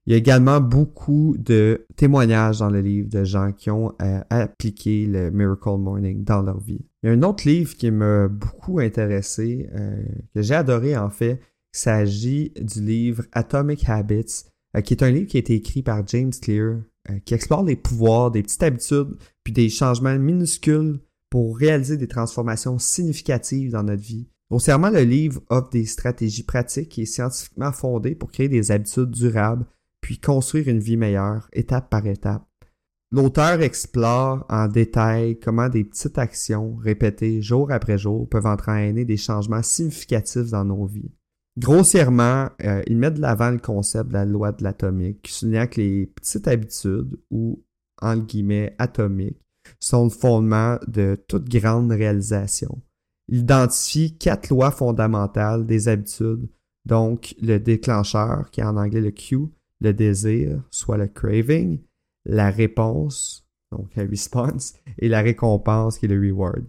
Il 0.06 0.12
y 0.12 0.14
a 0.14 0.18
également 0.18 0.60
beaucoup 0.60 1.34
de 1.38 1.86
témoignages 1.96 2.58
dans 2.58 2.68
le 2.68 2.80
livre 2.80 3.08
de 3.08 3.24
gens 3.24 3.52
qui 3.52 3.70
ont 3.70 3.94
euh, 4.02 4.20
appliqué 4.28 5.06
le 5.06 5.30
Miracle 5.30 5.78
Morning 5.78 6.24
dans 6.24 6.42
leur 6.42 6.60
vie. 6.60 6.84
Il 7.02 7.06
y 7.06 7.08
a 7.08 7.12
un 7.12 7.22
autre 7.22 7.48
livre 7.48 7.74
qui 7.74 7.90
m'a 7.90 8.28
beaucoup 8.28 8.80
intéressé, 8.80 9.70
euh, 9.74 10.02
que 10.34 10.42
j'ai 10.42 10.54
adoré 10.54 10.96
en 10.96 11.08
fait. 11.08 11.40
Il 11.74 11.78
s'agit 11.78 12.52
du 12.60 12.82
livre 12.82 13.24
Atomic 13.32 13.88
Habits, 13.88 14.44
euh, 14.76 14.82
qui 14.82 14.92
est 14.92 15.02
un 15.02 15.10
livre 15.10 15.26
qui 15.26 15.38
a 15.38 15.40
été 15.40 15.54
écrit 15.54 15.82
par 15.82 16.06
James 16.06 16.32
Clear, 16.40 16.80
qui 17.26 17.34
explore 17.34 17.64
les 17.64 17.76
pouvoirs, 17.76 18.30
des 18.30 18.42
petites 18.42 18.62
habitudes, 18.62 19.16
puis 19.42 19.52
des 19.52 19.68
changements 19.68 20.18
minuscules 20.18 21.00
pour 21.28 21.58
réaliser 21.58 21.98
des 21.98 22.08
transformations 22.08 22.78
significatives 22.78 23.72
dans 23.72 23.82
notre 23.82 24.02
vie. 24.02 24.26
Grossièrement, 24.50 24.88
le 24.88 25.02
livre 25.02 25.42
offre 25.50 25.68
des 25.68 25.84
stratégies 25.84 26.44
pratiques 26.44 26.98
et 26.98 27.04
scientifiquement 27.04 27.72
fondées 27.72 28.14
pour 28.14 28.30
créer 28.30 28.48
des 28.48 28.70
habitudes 28.70 29.10
durables 29.10 29.66
puis 30.04 30.18
construire 30.18 30.68
une 30.68 30.80
vie 30.80 30.98
meilleure, 30.98 31.48
étape 31.54 31.88
par 31.88 32.06
étape. 32.06 32.46
L'auteur 33.10 33.62
explore 33.62 34.44
en 34.50 34.68
détail 34.68 35.38
comment 35.40 35.70
des 35.70 35.82
petites 35.82 36.18
actions 36.18 36.76
répétées 36.76 37.40
jour 37.40 37.72
après 37.72 37.96
jour 37.96 38.28
peuvent 38.28 38.44
entraîner 38.44 39.06
des 39.06 39.16
changements 39.16 39.62
significatifs 39.62 40.50
dans 40.50 40.66
nos 40.66 40.84
vies. 40.84 41.10
Grossièrement, 41.56 42.50
euh, 42.64 42.82
il 42.86 42.98
met 42.98 43.12
de 43.12 43.22
l'avant 43.22 43.50
le 43.50 43.58
concept 43.58 44.08
de 44.08 44.12
la 44.12 44.26
loi 44.26 44.52
de 44.52 44.62
l'atomique, 44.62 45.22
qui 45.22 45.32
souligne 45.32 45.66
que 45.68 45.80
les 45.80 46.04
petites 46.04 46.48
habitudes, 46.48 47.18
ou 47.30 47.64
entre 48.02 48.26
guillemets 48.26 48.74
atomiques, 48.76 49.40
sont 49.80 50.04
le 50.04 50.10
fondement 50.10 50.76
de 50.86 51.16
toute 51.28 51.48
grande 51.48 51.90
réalisation. 51.90 52.82
Il 53.28 53.38
identifie 53.38 54.18
quatre 54.18 54.50
lois 54.50 54.70
fondamentales 54.70 55.64
des 55.64 55.88
habitudes, 55.88 56.46
donc 56.84 57.34
le 57.40 57.56
déclencheur, 57.56 58.50
qui 58.50 58.60
est 58.60 58.64
en 58.64 58.76
anglais 58.76 59.00
le 59.00 59.10
Q, 59.10 59.48
le 59.84 59.92
désir, 59.92 60.60
soit 60.70 60.96
le 60.96 61.06
craving, 61.06 61.80
la 62.24 62.50
réponse, 62.50 63.46
donc 63.70 63.94
la 63.96 64.04
response, 64.04 64.74
et 64.98 65.08
la 65.08 65.20
récompense 65.20 65.98
qui 65.98 66.06
est 66.06 66.08
le 66.08 66.20
reward. 66.20 66.64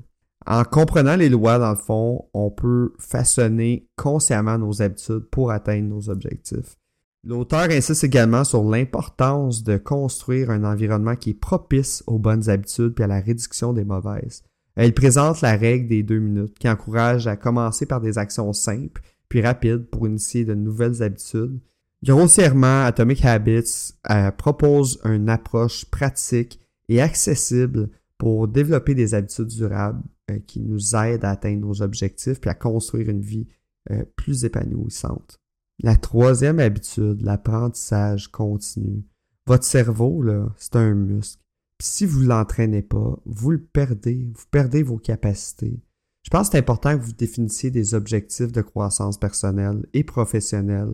En 0.46 0.64
comprenant 0.64 1.16
les 1.16 1.30
lois, 1.30 1.58
dans 1.58 1.72
le 1.72 1.78
fond, 1.78 2.26
on 2.34 2.52
peut 2.52 2.94
façonner 3.00 3.88
consciemment 3.96 4.60
nos 4.60 4.82
habitudes 4.82 5.28
pour 5.32 5.52
atteindre 5.52 5.88
nos 5.88 6.10
objectifs. 6.10 6.76
L'auteur 7.24 7.72
insiste 7.72 8.04
également 8.04 8.44
sur 8.44 8.64
l'importance 8.64 9.64
de 9.64 9.78
construire 9.78 10.52
un 10.52 10.64
environnement 10.64 11.16
qui 11.16 11.32
est 11.32 11.40
propice 11.40 12.04
aux 12.06 12.20
bonnes 12.20 12.50
habitudes 12.50 12.94
et 13.00 13.04
à 13.04 13.08
la 13.08 13.20
réduction 13.20 13.74
des 13.74 13.84
mauvaises. 13.84 14.44
Elle 14.76 14.94
présente 14.94 15.42
la 15.42 15.56
règle 15.56 15.88
des 15.88 16.04
deux 16.04 16.20
minutes 16.20 16.60
qui 16.60 16.70
encourage 16.70 17.26
à 17.26 17.36
commencer 17.36 17.88
par 17.88 18.02
des 18.02 18.20
actions 18.20 18.54
simples 18.54 19.02
puis 19.30 19.42
rapides 19.42 19.90
pour 19.90 20.08
initier 20.08 20.46
de 20.46 20.54
nouvelles 20.54 21.02
habitudes 21.02 21.60
Grossièrement, 22.06 22.84
Atomic 22.84 23.26
Habits 23.26 23.96
euh, 24.12 24.30
propose 24.30 25.02
une 25.06 25.28
approche 25.28 25.86
pratique 25.86 26.60
et 26.88 27.02
accessible 27.02 27.90
pour 28.20 28.48
développer 28.48 28.94
des 28.94 29.16
habitudes 29.16 29.48
durables 29.48 30.04
euh, 30.30 30.38
qui 30.46 30.60
nous 30.60 30.96
aident 30.96 31.26
à 31.26 31.32
atteindre 31.32 31.66
nos 31.66 31.82
objectifs 31.82 32.46
et 32.46 32.50
à 32.50 32.54
construire 32.54 33.10
une 33.10 33.22
vie 33.22 33.48
euh, 33.90 34.04
plus 34.18 34.46
épanouissante. 34.46 35.40
La 35.82 35.96
troisième 35.96 36.60
habitude, 36.60 37.24
l'apprentissage 37.24 38.28
continu. 38.28 39.04
Votre 39.48 39.66
cerveau, 39.66 40.22
là, 40.22 40.54
c'est 40.58 40.76
un 40.76 40.94
muscle. 40.94 41.42
si 41.82 42.06
vous 42.06 42.22
ne 42.22 42.28
l'entraînez 42.28 42.84
pas, 42.84 43.18
vous 43.26 43.50
le 43.50 43.64
perdez, 43.64 44.30
vous 44.32 44.46
perdez 44.52 44.84
vos 44.84 44.98
capacités. 44.98 45.82
Je 46.22 46.30
pense 46.30 46.50
que 46.50 46.52
c'est 46.52 46.60
important 46.60 46.96
que 46.96 47.04
vous 47.04 47.14
définissiez 47.14 47.72
des 47.72 47.96
objectifs 47.96 48.52
de 48.52 48.62
croissance 48.62 49.20
personnelle 49.20 49.88
et 49.94 50.04
professionnelle 50.04 50.94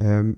euh, 0.00 0.32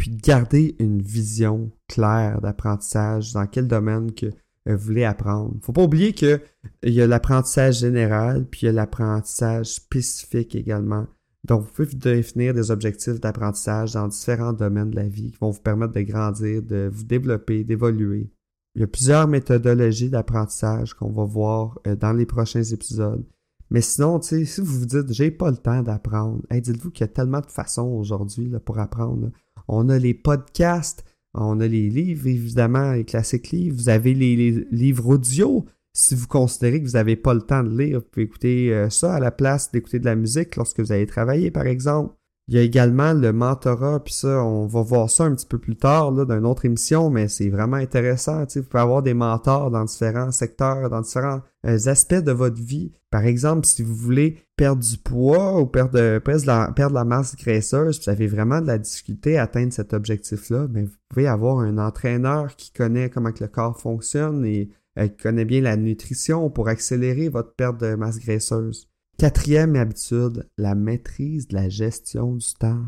puis 0.00 0.12
garder 0.12 0.76
une 0.78 1.02
vision 1.02 1.70
claire 1.86 2.40
d'apprentissage 2.40 3.34
dans 3.34 3.46
quel 3.46 3.68
domaine 3.68 4.12
que 4.12 4.28
vous 4.64 4.78
voulez 4.78 5.04
apprendre. 5.04 5.54
Faut 5.60 5.74
pas 5.74 5.82
oublier 5.82 6.14
qu'il 6.14 6.40
y 6.84 7.02
a 7.02 7.06
l'apprentissage 7.06 7.80
général, 7.80 8.46
puis 8.46 8.60
il 8.62 8.64
y 8.64 8.68
a 8.70 8.72
l'apprentissage 8.72 9.66
spécifique 9.66 10.54
également. 10.54 11.06
Donc, 11.44 11.66
vous 11.66 11.72
pouvez 11.72 11.94
définir 11.96 12.54
des 12.54 12.70
objectifs 12.70 13.20
d'apprentissage 13.20 13.92
dans 13.92 14.08
différents 14.08 14.54
domaines 14.54 14.88
de 14.88 14.96
la 14.96 15.06
vie 15.06 15.32
qui 15.32 15.38
vont 15.38 15.50
vous 15.50 15.60
permettre 15.60 15.92
de 15.92 16.00
grandir, 16.00 16.62
de 16.62 16.88
vous 16.90 17.04
développer, 17.04 17.62
d'évoluer. 17.62 18.30
Il 18.76 18.80
y 18.80 18.84
a 18.84 18.86
plusieurs 18.86 19.28
méthodologies 19.28 20.08
d'apprentissage 20.08 20.94
qu'on 20.94 21.12
va 21.12 21.24
voir 21.24 21.78
euh, 21.86 21.94
dans 21.94 22.14
les 22.14 22.24
prochains 22.24 22.62
épisodes. 22.62 23.26
Mais 23.70 23.82
sinon, 23.82 24.20
si 24.22 24.44
vous 24.58 24.80
vous 24.80 24.86
dites, 24.86 25.12
j'ai 25.12 25.30
pas 25.30 25.50
le 25.50 25.56
temps 25.56 25.82
d'apprendre, 25.82 26.40
dites-vous 26.50 26.90
qu'il 26.90 27.02
y 27.02 27.10
a 27.10 27.12
tellement 27.12 27.40
de 27.40 27.46
façons 27.46 27.86
aujourd'hui 27.86 28.50
pour 28.64 28.78
apprendre. 28.78 29.30
On 29.68 29.88
a 29.88 29.98
les 29.98 30.14
podcasts, 30.14 31.04
on 31.34 31.60
a 31.60 31.66
les 31.66 31.88
livres, 31.88 32.26
évidemment, 32.26 32.92
les 32.92 33.04
classiques 33.04 33.50
livres. 33.50 33.76
Vous 33.76 33.88
avez 33.88 34.14
les, 34.14 34.66
livres 34.70 35.14
audio. 35.14 35.64
Si 35.92 36.14
vous 36.14 36.26
considérez 36.26 36.80
que 36.80 36.86
vous 36.86 36.94
n'avez 36.94 37.16
pas 37.16 37.34
le 37.34 37.42
temps 37.42 37.64
de 37.64 37.76
lire, 37.76 37.98
vous 37.98 38.06
pouvez 38.10 38.24
écouter 38.24 38.72
euh, 38.72 38.90
ça 38.90 39.14
à 39.14 39.20
la 39.20 39.30
place 39.30 39.72
d'écouter 39.72 39.98
de 39.98 40.04
la 40.04 40.14
musique 40.14 40.56
lorsque 40.56 40.80
vous 40.80 40.92
allez 40.92 41.06
travailler, 41.06 41.50
par 41.50 41.66
exemple. 41.66 42.14
Il 42.50 42.56
y 42.56 42.58
a 42.58 42.62
également 42.62 43.12
le 43.12 43.32
mentorat, 43.32 44.02
puis 44.02 44.12
ça, 44.12 44.42
on 44.44 44.66
va 44.66 44.82
voir 44.82 45.08
ça 45.08 45.22
un 45.22 45.36
petit 45.36 45.46
peu 45.46 45.58
plus 45.58 45.76
tard, 45.76 46.10
là, 46.10 46.24
dans 46.24 46.36
une 46.36 46.46
autre 46.46 46.64
émission, 46.64 47.08
mais 47.08 47.28
c'est 47.28 47.48
vraiment 47.48 47.76
intéressant. 47.76 48.42
Vous 48.42 48.62
pouvez 48.64 48.82
avoir 48.82 49.04
des 49.04 49.14
mentors 49.14 49.70
dans 49.70 49.84
différents 49.84 50.32
secteurs, 50.32 50.90
dans 50.90 51.00
différents 51.00 51.42
euh, 51.64 51.78
aspects 51.86 52.14
de 52.14 52.32
votre 52.32 52.60
vie. 52.60 52.90
Par 53.10 53.24
exemple, 53.24 53.66
si 53.66 53.84
vous 53.84 53.94
voulez 53.94 54.38
perdre 54.60 54.82
du 54.82 54.98
poids 54.98 55.58
ou 55.58 55.64
perdre, 55.64 55.94
de 55.94 56.46
la, 56.46 56.70
perdre 56.72 56.94
la 56.94 57.06
masse 57.06 57.34
graisseuse, 57.34 57.98
vous 58.04 58.10
avez 58.10 58.26
vraiment 58.26 58.60
de 58.60 58.66
la 58.66 58.76
difficulté 58.76 59.38
à 59.38 59.44
atteindre 59.44 59.72
cet 59.72 59.94
objectif-là, 59.94 60.66
mais 60.70 60.82
vous 60.82 60.96
pouvez 61.08 61.26
avoir 61.26 61.60
un 61.60 61.78
entraîneur 61.78 62.54
qui 62.56 62.70
connaît 62.70 63.08
comment 63.08 63.30
le 63.40 63.48
corps 63.48 63.80
fonctionne 63.80 64.44
et 64.44 64.68
euh, 64.98 65.08
qui 65.08 65.16
connaît 65.16 65.46
bien 65.46 65.62
la 65.62 65.78
nutrition 65.78 66.50
pour 66.50 66.68
accélérer 66.68 67.30
votre 67.30 67.54
perte 67.54 67.80
de 67.80 67.94
masse 67.94 68.18
graisseuse. 68.18 68.90
Quatrième 69.16 69.76
habitude, 69.76 70.46
la 70.58 70.74
maîtrise 70.74 71.48
de 71.48 71.54
la 71.54 71.70
gestion 71.70 72.34
du 72.34 72.52
temps. 72.52 72.84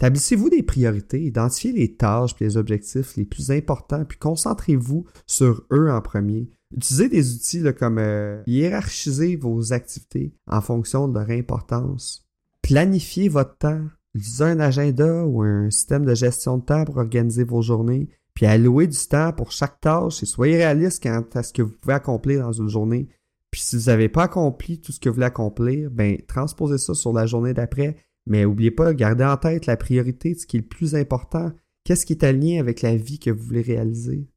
Établissez-vous 0.00 0.50
des 0.50 0.64
priorités, 0.64 1.22
identifiez 1.22 1.70
les 1.70 1.94
tâches 1.94 2.34
et 2.40 2.44
les 2.46 2.56
objectifs 2.56 3.14
les 3.16 3.26
plus 3.26 3.52
importants, 3.52 4.04
puis 4.04 4.18
concentrez-vous 4.18 5.06
sur 5.28 5.64
eux 5.72 5.88
en 5.88 6.00
premier. 6.00 6.50
Utilisez 6.76 7.08
des 7.08 7.34
outils 7.34 7.62
comme 7.78 7.98
euh, 7.98 8.42
hiérarchiser 8.46 9.36
vos 9.36 9.72
activités 9.72 10.34
en 10.46 10.60
fonction 10.60 11.08
de 11.08 11.18
leur 11.18 11.30
importance. 11.30 12.26
Planifiez 12.62 13.28
votre 13.28 13.56
temps. 13.58 13.82
Utilisez 14.14 14.44
un 14.44 14.60
agenda 14.60 15.24
ou 15.24 15.42
un 15.42 15.70
système 15.70 16.04
de 16.04 16.14
gestion 16.14 16.58
de 16.58 16.64
temps 16.64 16.84
pour 16.84 16.98
organiser 16.98 17.44
vos 17.44 17.62
journées, 17.62 18.08
puis 18.34 18.46
allouez 18.46 18.86
du 18.86 18.98
temps 18.98 19.32
pour 19.32 19.52
chaque 19.52 19.80
tâche 19.80 20.22
et 20.22 20.26
soyez 20.26 20.56
réaliste 20.56 21.02
quant 21.02 21.24
à 21.34 21.42
ce 21.42 21.52
que 21.52 21.62
vous 21.62 21.72
pouvez 21.72 21.94
accomplir 21.94 22.42
dans 22.42 22.52
une 22.52 22.68
journée. 22.68 23.08
Puis 23.50 23.60
si 23.60 23.76
vous 23.76 23.84
n'avez 23.84 24.08
pas 24.08 24.24
accompli 24.24 24.80
tout 24.80 24.92
ce 24.92 25.00
que 25.00 25.08
vous 25.08 25.16
voulez 25.16 25.26
accomplir, 25.26 25.90
ben 25.90 26.18
transposez 26.26 26.78
ça 26.78 26.94
sur 26.94 27.12
la 27.12 27.26
journée 27.26 27.54
d'après. 27.54 27.96
Mais 28.26 28.44
n'oubliez 28.44 28.70
pas, 28.70 28.94
gardez 28.94 29.24
en 29.24 29.36
tête 29.36 29.66
la 29.66 29.76
priorité, 29.76 30.34
ce 30.34 30.46
qui 30.46 30.56
est 30.56 30.60
le 30.60 30.66
plus 30.66 30.94
important. 30.94 31.52
Qu'est-ce 31.84 32.06
qui 32.06 32.12
est 32.12 32.24
aligné 32.24 32.60
avec 32.60 32.80
la 32.82 32.96
vie 32.96 33.18
que 33.18 33.30
vous 33.30 33.44
voulez 33.44 33.62
réaliser? 33.62 34.28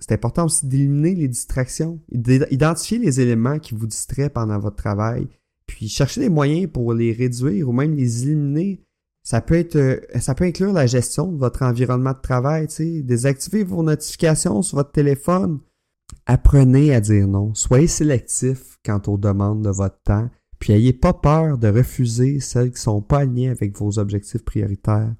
C'est 0.00 0.12
important 0.12 0.46
aussi 0.46 0.66
d'éliminer 0.66 1.14
les 1.14 1.28
distractions, 1.28 2.00
d'identifier 2.10 2.98
les 2.98 3.20
éléments 3.20 3.58
qui 3.58 3.74
vous 3.74 3.86
distraient 3.86 4.30
pendant 4.30 4.58
votre 4.58 4.76
travail, 4.76 5.28
puis 5.66 5.88
chercher 5.88 6.20
des 6.20 6.28
moyens 6.28 6.70
pour 6.72 6.92
les 6.92 7.12
réduire 7.12 7.68
ou 7.68 7.72
même 7.72 7.94
les 7.94 8.24
éliminer. 8.24 8.82
Ça 9.22 9.40
peut 9.40 9.54
être, 9.54 9.76
euh, 9.76 10.00
ça 10.20 10.34
peut 10.34 10.44
inclure 10.44 10.72
la 10.72 10.86
gestion 10.86 11.32
de 11.32 11.38
votre 11.38 11.62
environnement 11.62 12.12
de 12.12 12.20
travail, 12.20 12.66
tu 12.66 13.02
désactiver 13.02 13.64
vos 13.64 13.82
notifications 13.82 14.60
sur 14.62 14.76
votre 14.76 14.92
téléphone, 14.92 15.60
Apprenez 16.26 16.94
à 16.94 17.00
dire 17.00 17.26
non. 17.28 17.54
Soyez 17.54 17.86
sélectif 17.86 18.78
quant 18.84 19.00
aux 19.06 19.18
demandes 19.18 19.62
de 19.62 19.70
votre 19.70 20.00
temps, 20.02 20.30
puis 20.58 20.72
ayez 20.72 20.92
pas 20.92 21.12
peur 21.12 21.58
de 21.58 21.68
refuser 21.68 22.40
celles 22.40 22.72
qui 22.72 22.80
sont 22.80 23.02
pas 23.02 23.20
alignées 23.20 23.50
avec 23.50 23.76
vos 23.76 23.98
objectifs 23.98 24.44
prioritaires. 24.44 25.14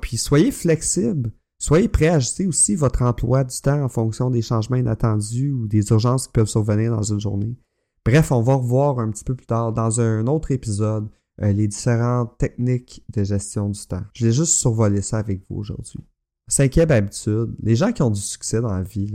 puis 0.00 0.16
soyez 0.16 0.50
flexible. 0.50 1.30
Soyez 1.64 1.88
prêt 1.88 2.08
à 2.08 2.16
ajuster 2.16 2.46
aussi 2.46 2.74
votre 2.74 3.00
emploi 3.00 3.42
du 3.42 3.58
temps 3.58 3.82
en 3.82 3.88
fonction 3.88 4.28
des 4.28 4.42
changements 4.42 4.76
inattendus 4.76 5.50
ou 5.50 5.66
des 5.66 5.88
urgences 5.88 6.26
qui 6.26 6.32
peuvent 6.34 6.46
survenir 6.46 6.94
dans 6.94 7.02
une 7.02 7.20
journée. 7.20 7.56
Bref, 8.04 8.32
on 8.32 8.42
va 8.42 8.56
revoir 8.56 8.98
un 8.98 9.10
petit 9.10 9.24
peu 9.24 9.34
plus 9.34 9.46
tard 9.46 9.72
dans 9.72 9.98
un 9.98 10.26
autre 10.26 10.50
épisode 10.50 11.08
euh, 11.40 11.52
les 11.52 11.66
différentes 11.66 12.36
techniques 12.36 13.02
de 13.14 13.24
gestion 13.24 13.70
du 13.70 13.80
temps. 13.80 14.04
Je 14.12 14.26
vais 14.26 14.32
juste 14.32 14.58
survoler 14.58 15.00
ça 15.00 15.16
avec 15.16 15.40
vous 15.48 15.56
aujourd'hui. 15.56 16.00
Cinquième 16.48 16.90
habitude, 16.90 17.56
les 17.62 17.76
gens 17.76 17.92
qui 17.92 18.02
ont 18.02 18.10
du 18.10 18.20
succès 18.20 18.60
dans 18.60 18.74
la 18.74 18.82
vie, 18.82 19.10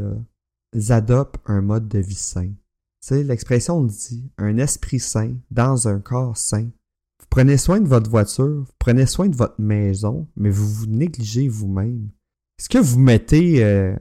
ils 0.74 0.92
adoptent 0.92 1.40
un 1.46 1.62
mode 1.62 1.88
de 1.88 2.00
vie 2.00 2.16
sain. 2.16 2.50
Sais, 3.00 3.24
l'expression 3.24 3.84
dit 3.84 4.32
un 4.40 4.58
esprit 4.58 5.00
sain 5.00 5.36
dans 5.52 5.88
un 5.88 6.00
corps 6.00 6.36
sain. 6.36 6.64
Vous 6.64 7.28
prenez 7.30 7.58
soin 7.58 7.80
de 7.80 7.88
votre 7.88 8.10
voiture, 8.10 8.64
vous 8.64 8.74
prenez 8.80 9.06
soin 9.06 9.28
de 9.28 9.36
votre 9.36 9.62
maison, 9.62 10.28
mais 10.36 10.50
vous 10.50 10.68
vous 10.68 10.88
négligez 10.88 11.48
vous-même. 11.48 12.10
Est-ce 12.60 12.68
que 12.68 12.78
vous 12.78 13.00
mettez 13.00 13.64
euh, 13.64 13.96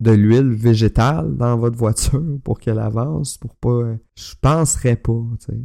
de 0.00 0.10
l'huile 0.10 0.52
végétale 0.52 1.34
dans 1.34 1.56
votre 1.56 1.78
voiture 1.78 2.38
pour 2.44 2.60
qu'elle 2.60 2.78
avance, 2.78 3.38
pour 3.38 3.56
pas... 3.56 3.70
Euh, 3.70 3.96
je 4.16 4.34
penserais 4.38 4.96
pas, 4.96 5.24
tu 5.40 5.46
sais? 5.46 5.60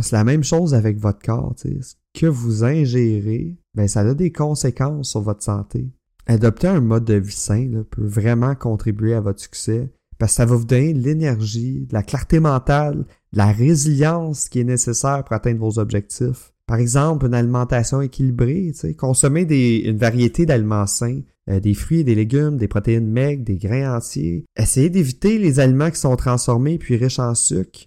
C'est 0.00 0.16
la 0.16 0.24
même 0.24 0.44
chose 0.44 0.74
avec 0.74 0.98
votre 0.98 1.20
corps, 1.20 1.54
tu 1.56 1.68
sais. 1.68 1.78
Ce 1.80 1.94
que 2.20 2.26
vous 2.26 2.62
ingérez, 2.62 3.56
ben 3.74 3.88
ça 3.88 4.00
a 4.00 4.14
des 4.14 4.32
conséquences 4.32 5.10
sur 5.10 5.22
votre 5.22 5.42
santé. 5.42 5.88
Adopter 6.26 6.68
un 6.68 6.80
mode 6.80 7.06
de 7.06 7.14
vie 7.14 7.32
sain 7.32 7.70
peut 7.90 8.04
vraiment 8.04 8.54
contribuer 8.54 9.14
à 9.14 9.20
votre 9.20 9.40
succès 9.40 9.90
parce 10.18 10.32
que 10.32 10.36
ça 10.36 10.44
va 10.46 10.56
vous 10.56 10.66
donner 10.66 10.92
l'énergie, 10.92 11.86
de 11.86 11.94
la 11.94 12.02
clarté 12.02 12.38
mentale, 12.38 13.06
de 13.32 13.38
la 13.38 13.50
résilience 13.50 14.48
qui 14.48 14.60
est 14.60 14.64
nécessaire 14.64 15.24
pour 15.24 15.34
atteindre 15.34 15.60
vos 15.60 15.78
objectifs. 15.78 16.52
Par 16.66 16.78
exemple, 16.78 17.26
une 17.26 17.34
alimentation 17.34 18.02
équilibrée, 18.02 18.72
tu 18.72 18.80
sais, 18.80 18.94
consommer 18.94 19.46
des, 19.46 19.84
une 19.86 19.96
variété 19.96 20.44
d'aliments 20.44 20.86
sains, 20.86 21.22
euh, 21.48 21.60
des 21.60 21.74
fruits, 21.74 22.04
des 22.04 22.14
légumes, 22.14 22.56
des 22.56 22.68
protéines 22.68 23.10
maigres, 23.10 23.44
des 23.44 23.56
grains 23.56 23.96
entiers. 23.96 24.44
Essayez 24.56 24.90
d'éviter 24.90 25.38
les 25.38 25.60
aliments 25.60 25.90
qui 25.90 26.00
sont 26.00 26.16
transformés 26.16 26.78
puis 26.78 26.96
riches 26.96 27.18
en 27.18 27.34
sucre. 27.34 27.86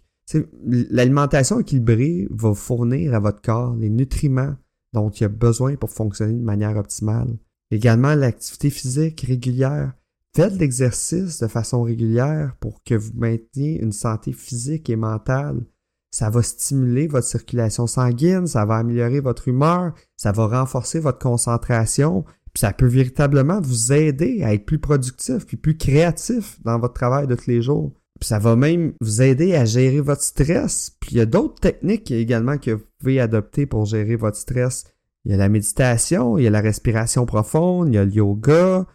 L'alimentation 0.65 1.59
équilibrée 1.59 2.27
va 2.31 2.53
fournir 2.53 3.13
à 3.13 3.19
votre 3.19 3.41
corps 3.41 3.75
les 3.75 3.89
nutriments 3.89 4.55
dont 4.93 5.09
il 5.09 5.25
a 5.25 5.29
besoin 5.29 5.75
pour 5.75 5.89
fonctionner 5.89 6.33
de 6.33 6.43
manière 6.43 6.77
optimale. 6.77 7.37
Également, 7.69 8.15
l'activité 8.15 8.69
physique 8.69 9.21
régulière. 9.21 9.93
Faites 10.35 10.57
l'exercice 10.57 11.39
de 11.39 11.47
façon 11.47 11.83
régulière 11.83 12.55
pour 12.59 12.83
que 12.83 12.95
vous 12.95 13.11
mainteniez 13.15 13.81
une 13.81 13.91
santé 13.91 14.31
physique 14.31 14.89
et 14.89 14.95
mentale. 14.95 15.65
Ça 16.09 16.29
va 16.29 16.41
stimuler 16.41 17.07
votre 17.07 17.27
circulation 17.27 17.87
sanguine, 17.87 18.47
ça 18.47 18.65
va 18.65 18.77
améliorer 18.77 19.21
votre 19.21 19.47
humeur, 19.47 19.93
ça 20.17 20.33
va 20.33 20.47
renforcer 20.47 20.99
votre 20.99 21.19
concentration, 21.19 22.25
ça 22.59 22.73
peut 22.73 22.87
véritablement 22.87 23.61
vous 23.61 23.93
aider 23.93 24.43
à 24.43 24.53
être 24.53 24.65
plus 24.65 24.79
productif 24.79 25.45
puis 25.45 25.57
plus 25.57 25.77
créatif 25.77 26.59
dans 26.63 26.79
votre 26.79 26.93
travail 26.93 27.27
de 27.27 27.35
tous 27.35 27.47
les 27.47 27.61
jours. 27.61 27.93
Puis 28.19 28.27
ça 28.27 28.39
va 28.39 28.55
même 28.55 28.93
vous 29.01 29.21
aider 29.21 29.55
à 29.55 29.65
gérer 29.65 29.99
votre 29.99 30.21
stress. 30.21 30.91
Puis 30.99 31.11
il 31.13 31.17
y 31.17 31.21
a 31.21 31.25
d'autres 31.25 31.59
techniques 31.59 32.11
également 32.11 32.57
que 32.57 32.71
vous 32.71 32.83
pouvez 32.99 33.19
adopter 33.19 33.65
pour 33.65 33.85
gérer 33.85 34.15
votre 34.15 34.37
stress. 34.37 34.83
Il 35.25 35.31
y 35.31 35.33
a 35.33 35.37
la 35.37 35.49
méditation, 35.49 36.37
il 36.37 36.43
y 36.43 36.47
a 36.47 36.51
la 36.51 36.61
respiration 36.61 37.25
profonde, 37.25 37.87
il 37.89 37.95
y 37.95 37.97
a 37.97 38.05
le 38.05 38.11
yoga. 38.11 38.85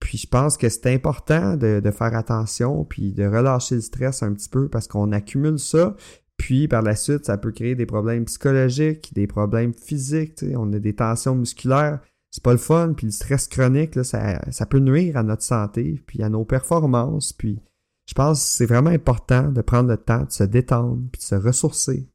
Puis 0.00 0.18
je 0.18 0.26
pense 0.26 0.56
que 0.56 0.68
c'est 0.68 0.92
important 0.92 1.56
de, 1.56 1.82
faire 1.90 2.14
attention 2.16 2.84
puis 2.84 3.12
de 3.12 3.24
relâcher 3.24 3.76
le 3.76 3.80
stress 3.82 4.22
un 4.22 4.32
petit 4.32 4.48
peu 4.48 4.68
parce 4.68 4.88
qu'on 4.88 5.12
accumule 5.12 5.58
ça. 5.58 5.96
Puis 6.36 6.66
par 6.66 6.82
la 6.82 6.96
suite, 6.96 7.26
ça 7.26 7.36
peut 7.36 7.52
créer 7.52 7.74
des 7.74 7.86
problèmes 7.86 8.24
psychologiques, 8.24 9.12
des 9.14 9.26
problèmes 9.26 9.74
physiques. 9.74 10.44
On 10.56 10.72
a 10.72 10.78
des 10.78 10.94
tensions 10.94 11.34
musculaires. 11.34 12.00
C'est 12.32 12.42
pas 12.42 12.52
le 12.52 12.58
fun. 12.58 12.94
Puis 12.96 13.06
le 13.06 13.12
stress 13.12 13.46
chronique, 13.46 13.94
là, 13.94 14.02
ça, 14.02 14.40
ça 14.50 14.66
peut 14.66 14.80
nuire 14.80 15.16
à 15.16 15.22
notre 15.22 15.42
santé, 15.42 16.02
puis 16.06 16.22
à 16.22 16.28
nos 16.28 16.44
performances. 16.44 17.32
Puis 17.32 17.60
je 18.08 18.14
pense 18.14 18.40
que 18.40 18.48
c'est 18.48 18.66
vraiment 18.66 18.90
important 18.90 19.52
de 19.52 19.60
prendre 19.60 19.88
le 19.88 19.98
temps 19.98 20.24
de 20.24 20.32
se 20.32 20.42
détendre 20.42 21.02
puis 21.12 21.20
de 21.20 21.24
se 21.24 21.34
ressourcer. 21.34 22.08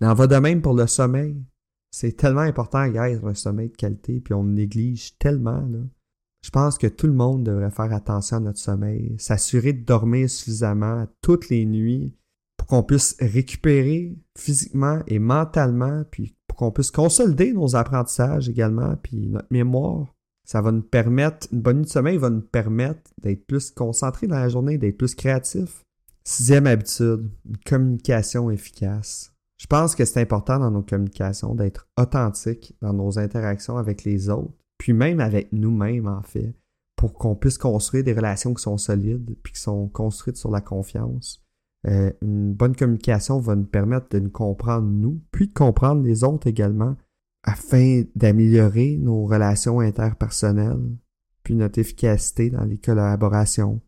Il 0.00 0.06
en 0.06 0.14
va 0.14 0.26
de 0.26 0.36
même 0.36 0.62
pour 0.62 0.74
le 0.74 0.86
sommeil. 0.86 1.42
C'est 1.90 2.16
tellement 2.16 2.40
important, 2.40 2.86
guys, 2.88 3.18
un 3.22 3.34
sommeil 3.34 3.70
de 3.70 3.76
qualité, 3.76 4.20
puis 4.20 4.34
on 4.34 4.44
le 4.44 4.52
néglige 4.52 5.18
tellement. 5.18 5.68
Je 6.42 6.50
pense 6.50 6.78
que 6.78 6.86
tout 6.86 7.06
le 7.06 7.12
monde 7.12 7.44
devrait 7.44 7.70
faire 7.70 7.92
attention 7.92 8.38
à 8.38 8.40
notre 8.40 8.58
sommeil, 8.58 9.14
s'assurer 9.18 9.72
de 9.72 9.84
dormir 9.84 10.30
suffisamment 10.30 11.06
toutes 11.20 11.48
les 11.50 11.66
nuits 11.66 12.14
qu'on 12.72 12.82
puisse 12.82 13.16
récupérer 13.20 14.16
physiquement 14.38 15.02
et 15.06 15.18
mentalement, 15.18 16.04
puis 16.10 16.34
pour 16.46 16.56
qu'on 16.56 16.70
puisse 16.70 16.90
consolider 16.90 17.52
nos 17.52 17.76
apprentissages 17.76 18.48
également, 18.48 18.96
puis 18.96 19.28
notre 19.28 19.48
mémoire. 19.50 20.14
Ça 20.46 20.62
va 20.62 20.72
nous 20.72 20.80
permettre, 20.80 21.48
une 21.52 21.60
bonne 21.60 21.80
nuit 21.80 21.84
de 21.84 21.90
sommeil 21.90 22.16
va 22.16 22.30
nous 22.30 22.40
permettre 22.40 23.10
d'être 23.20 23.46
plus 23.46 23.70
concentré 23.72 24.26
dans 24.26 24.38
la 24.38 24.48
journée, 24.48 24.78
d'être 24.78 24.96
plus 24.96 25.14
créatif. 25.14 25.84
Sixième 26.24 26.66
habitude, 26.66 27.30
une 27.44 27.58
communication 27.58 28.50
efficace. 28.50 29.34
Je 29.58 29.66
pense 29.66 29.94
que 29.94 30.06
c'est 30.06 30.22
important 30.22 30.58
dans 30.58 30.70
nos 30.70 30.82
communications 30.82 31.54
d'être 31.54 31.86
authentique 32.00 32.74
dans 32.80 32.94
nos 32.94 33.18
interactions 33.18 33.76
avec 33.76 34.02
les 34.04 34.30
autres, 34.30 34.54
puis 34.78 34.94
même 34.94 35.20
avec 35.20 35.52
nous-mêmes 35.52 36.08
en 36.08 36.22
fait, 36.22 36.54
pour 36.96 37.12
qu'on 37.12 37.36
puisse 37.36 37.58
construire 37.58 38.02
des 38.02 38.14
relations 38.14 38.54
qui 38.54 38.62
sont 38.62 38.78
solides, 38.78 39.36
puis 39.42 39.52
qui 39.52 39.60
sont 39.60 39.88
construites 39.88 40.38
sur 40.38 40.50
la 40.50 40.62
confiance. 40.62 41.41
Euh, 41.88 42.12
une 42.22 42.52
bonne 42.52 42.76
communication 42.76 43.40
va 43.40 43.56
nous 43.56 43.64
permettre 43.64 44.08
de 44.10 44.20
nous 44.20 44.30
comprendre 44.30 44.88
nous, 44.88 45.20
puis 45.32 45.48
de 45.48 45.52
comprendre 45.52 46.02
les 46.02 46.22
autres 46.24 46.46
également, 46.46 46.96
afin 47.42 48.02
d'améliorer 48.14 48.96
nos 48.98 49.26
relations 49.26 49.80
interpersonnelles, 49.80 50.96
puis 51.42 51.54
notre 51.54 51.80
efficacité 51.80 52.50
dans 52.50 52.64
les 52.64 52.78
collaborations. 52.78 53.80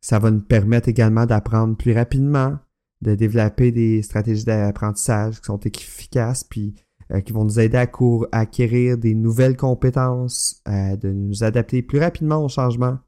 Ça 0.00 0.18
va 0.18 0.30
nous 0.30 0.40
permettre 0.40 0.88
également 0.88 1.26
d'apprendre 1.26 1.76
plus 1.76 1.92
rapidement, 1.92 2.58
de 3.02 3.14
développer 3.14 3.70
des 3.70 4.02
stratégies 4.02 4.44
d'apprentissage 4.44 5.40
qui 5.40 5.46
sont 5.46 5.60
efficaces, 5.60 6.44
puis 6.44 6.74
euh, 7.12 7.20
qui 7.20 7.32
vont 7.32 7.44
nous 7.44 7.60
aider 7.60 7.76
à, 7.76 7.88
acquérir 8.32 8.96
des 8.96 9.14
nouvelles 9.14 9.56
compétences, 9.56 10.62
euh, 10.68 10.96
de 10.96 11.12
nous 11.12 11.44
adapter 11.44 11.82
plus 11.82 11.98
rapidement 11.98 12.42
au 12.42 12.48
changement. 12.48 12.98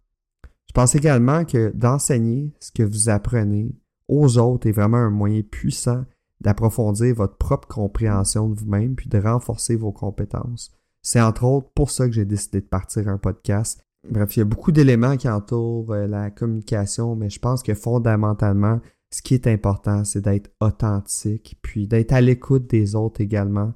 Je 0.66 0.72
pense 0.74 0.94
également 0.94 1.44
que 1.44 1.70
d'enseigner 1.74 2.52
ce 2.60 2.72
que 2.72 2.82
vous 2.82 3.08
apprenez 3.08 3.74
aux 4.08 4.38
autres 4.38 4.66
est 4.66 4.72
vraiment 4.72 4.98
un 4.98 5.10
moyen 5.10 5.42
puissant 5.42 6.04
d'approfondir 6.40 7.14
votre 7.14 7.36
propre 7.36 7.68
compréhension 7.68 8.48
de 8.48 8.58
vous-même 8.58 8.94
puis 8.94 9.08
de 9.08 9.18
renforcer 9.18 9.76
vos 9.76 9.92
compétences. 9.92 10.72
C'est 11.02 11.20
entre 11.20 11.44
autres 11.44 11.70
pour 11.74 11.90
ça 11.90 12.06
que 12.06 12.12
j'ai 12.12 12.24
décidé 12.24 12.60
de 12.60 12.66
partir 12.66 13.08
un 13.08 13.18
podcast. 13.18 13.80
Bref, 14.10 14.36
il 14.36 14.40
y 14.40 14.42
a 14.42 14.46
beaucoup 14.46 14.72
d'éléments 14.72 15.16
qui 15.16 15.28
entourent 15.28 15.92
euh, 15.92 16.06
la 16.06 16.30
communication, 16.30 17.16
mais 17.16 17.30
je 17.30 17.38
pense 17.38 17.62
que 17.62 17.74
fondamentalement, 17.74 18.80
ce 19.10 19.22
qui 19.22 19.34
est 19.34 19.46
important, 19.46 20.04
c'est 20.04 20.22
d'être 20.22 20.50
authentique, 20.60 21.58
puis 21.62 21.86
d'être 21.86 22.12
à 22.12 22.20
l'écoute 22.20 22.68
des 22.68 22.96
autres 22.96 23.20
également, 23.20 23.72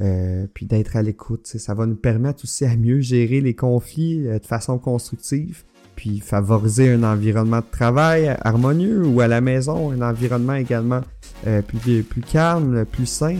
euh, 0.00 0.46
puis 0.52 0.66
d'être 0.66 0.96
à 0.96 1.02
l'écoute. 1.02 1.46
Ça 1.46 1.74
va 1.74 1.86
nous 1.86 1.96
permettre 1.96 2.44
aussi 2.44 2.64
à 2.64 2.76
mieux 2.76 3.00
gérer 3.00 3.40
les 3.40 3.54
conflits 3.54 4.26
euh, 4.26 4.38
de 4.38 4.46
façon 4.46 4.78
constructive, 4.78 5.64
puis 6.00 6.20
favoriser 6.20 6.90
un 6.94 7.02
environnement 7.02 7.58
de 7.58 7.70
travail 7.70 8.34
harmonieux 8.40 9.04
ou 9.04 9.20
à 9.20 9.28
la 9.28 9.42
maison, 9.42 9.90
un 9.92 10.00
environnement 10.00 10.54
également 10.54 11.02
euh, 11.46 11.60
plus, 11.60 12.02
plus 12.02 12.22
calme, 12.22 12.86
plus 12.86 13.04
sain. 13.04 13.36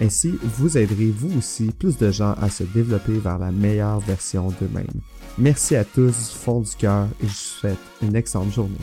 Ainsi, 0.00 0.36
vous 0.42 0.76
aiderez 0.76 1.14
vous 1.16 1.38
aussi 1.38 1.70
plus 1.70 1.98
de 1.98 2.10
gens 2.10 2.34
à 2.42 2.50
se 2.50 2.64
développer 2.64 3.12
vers 3.12 3.38
la 3.38 3.52
meilleure 3.52 4.00
version 4.00 4.48
d'eux-mêmes. 4.60 5.02
Merci 5.38 5.76
à 5.76 5.84
tous 5.84 6.32
du 6.32 6.38
fond 6.38 6.60
du 6.60 6.74
cœur 6.76 7.06
et 7.22 7.24
je 7.24 7.26
vous 7.26 7.34
souhaite 7.34 7.78
une 8.00 8.16
excellente 8.16 8.52
journée. 8.52 8.78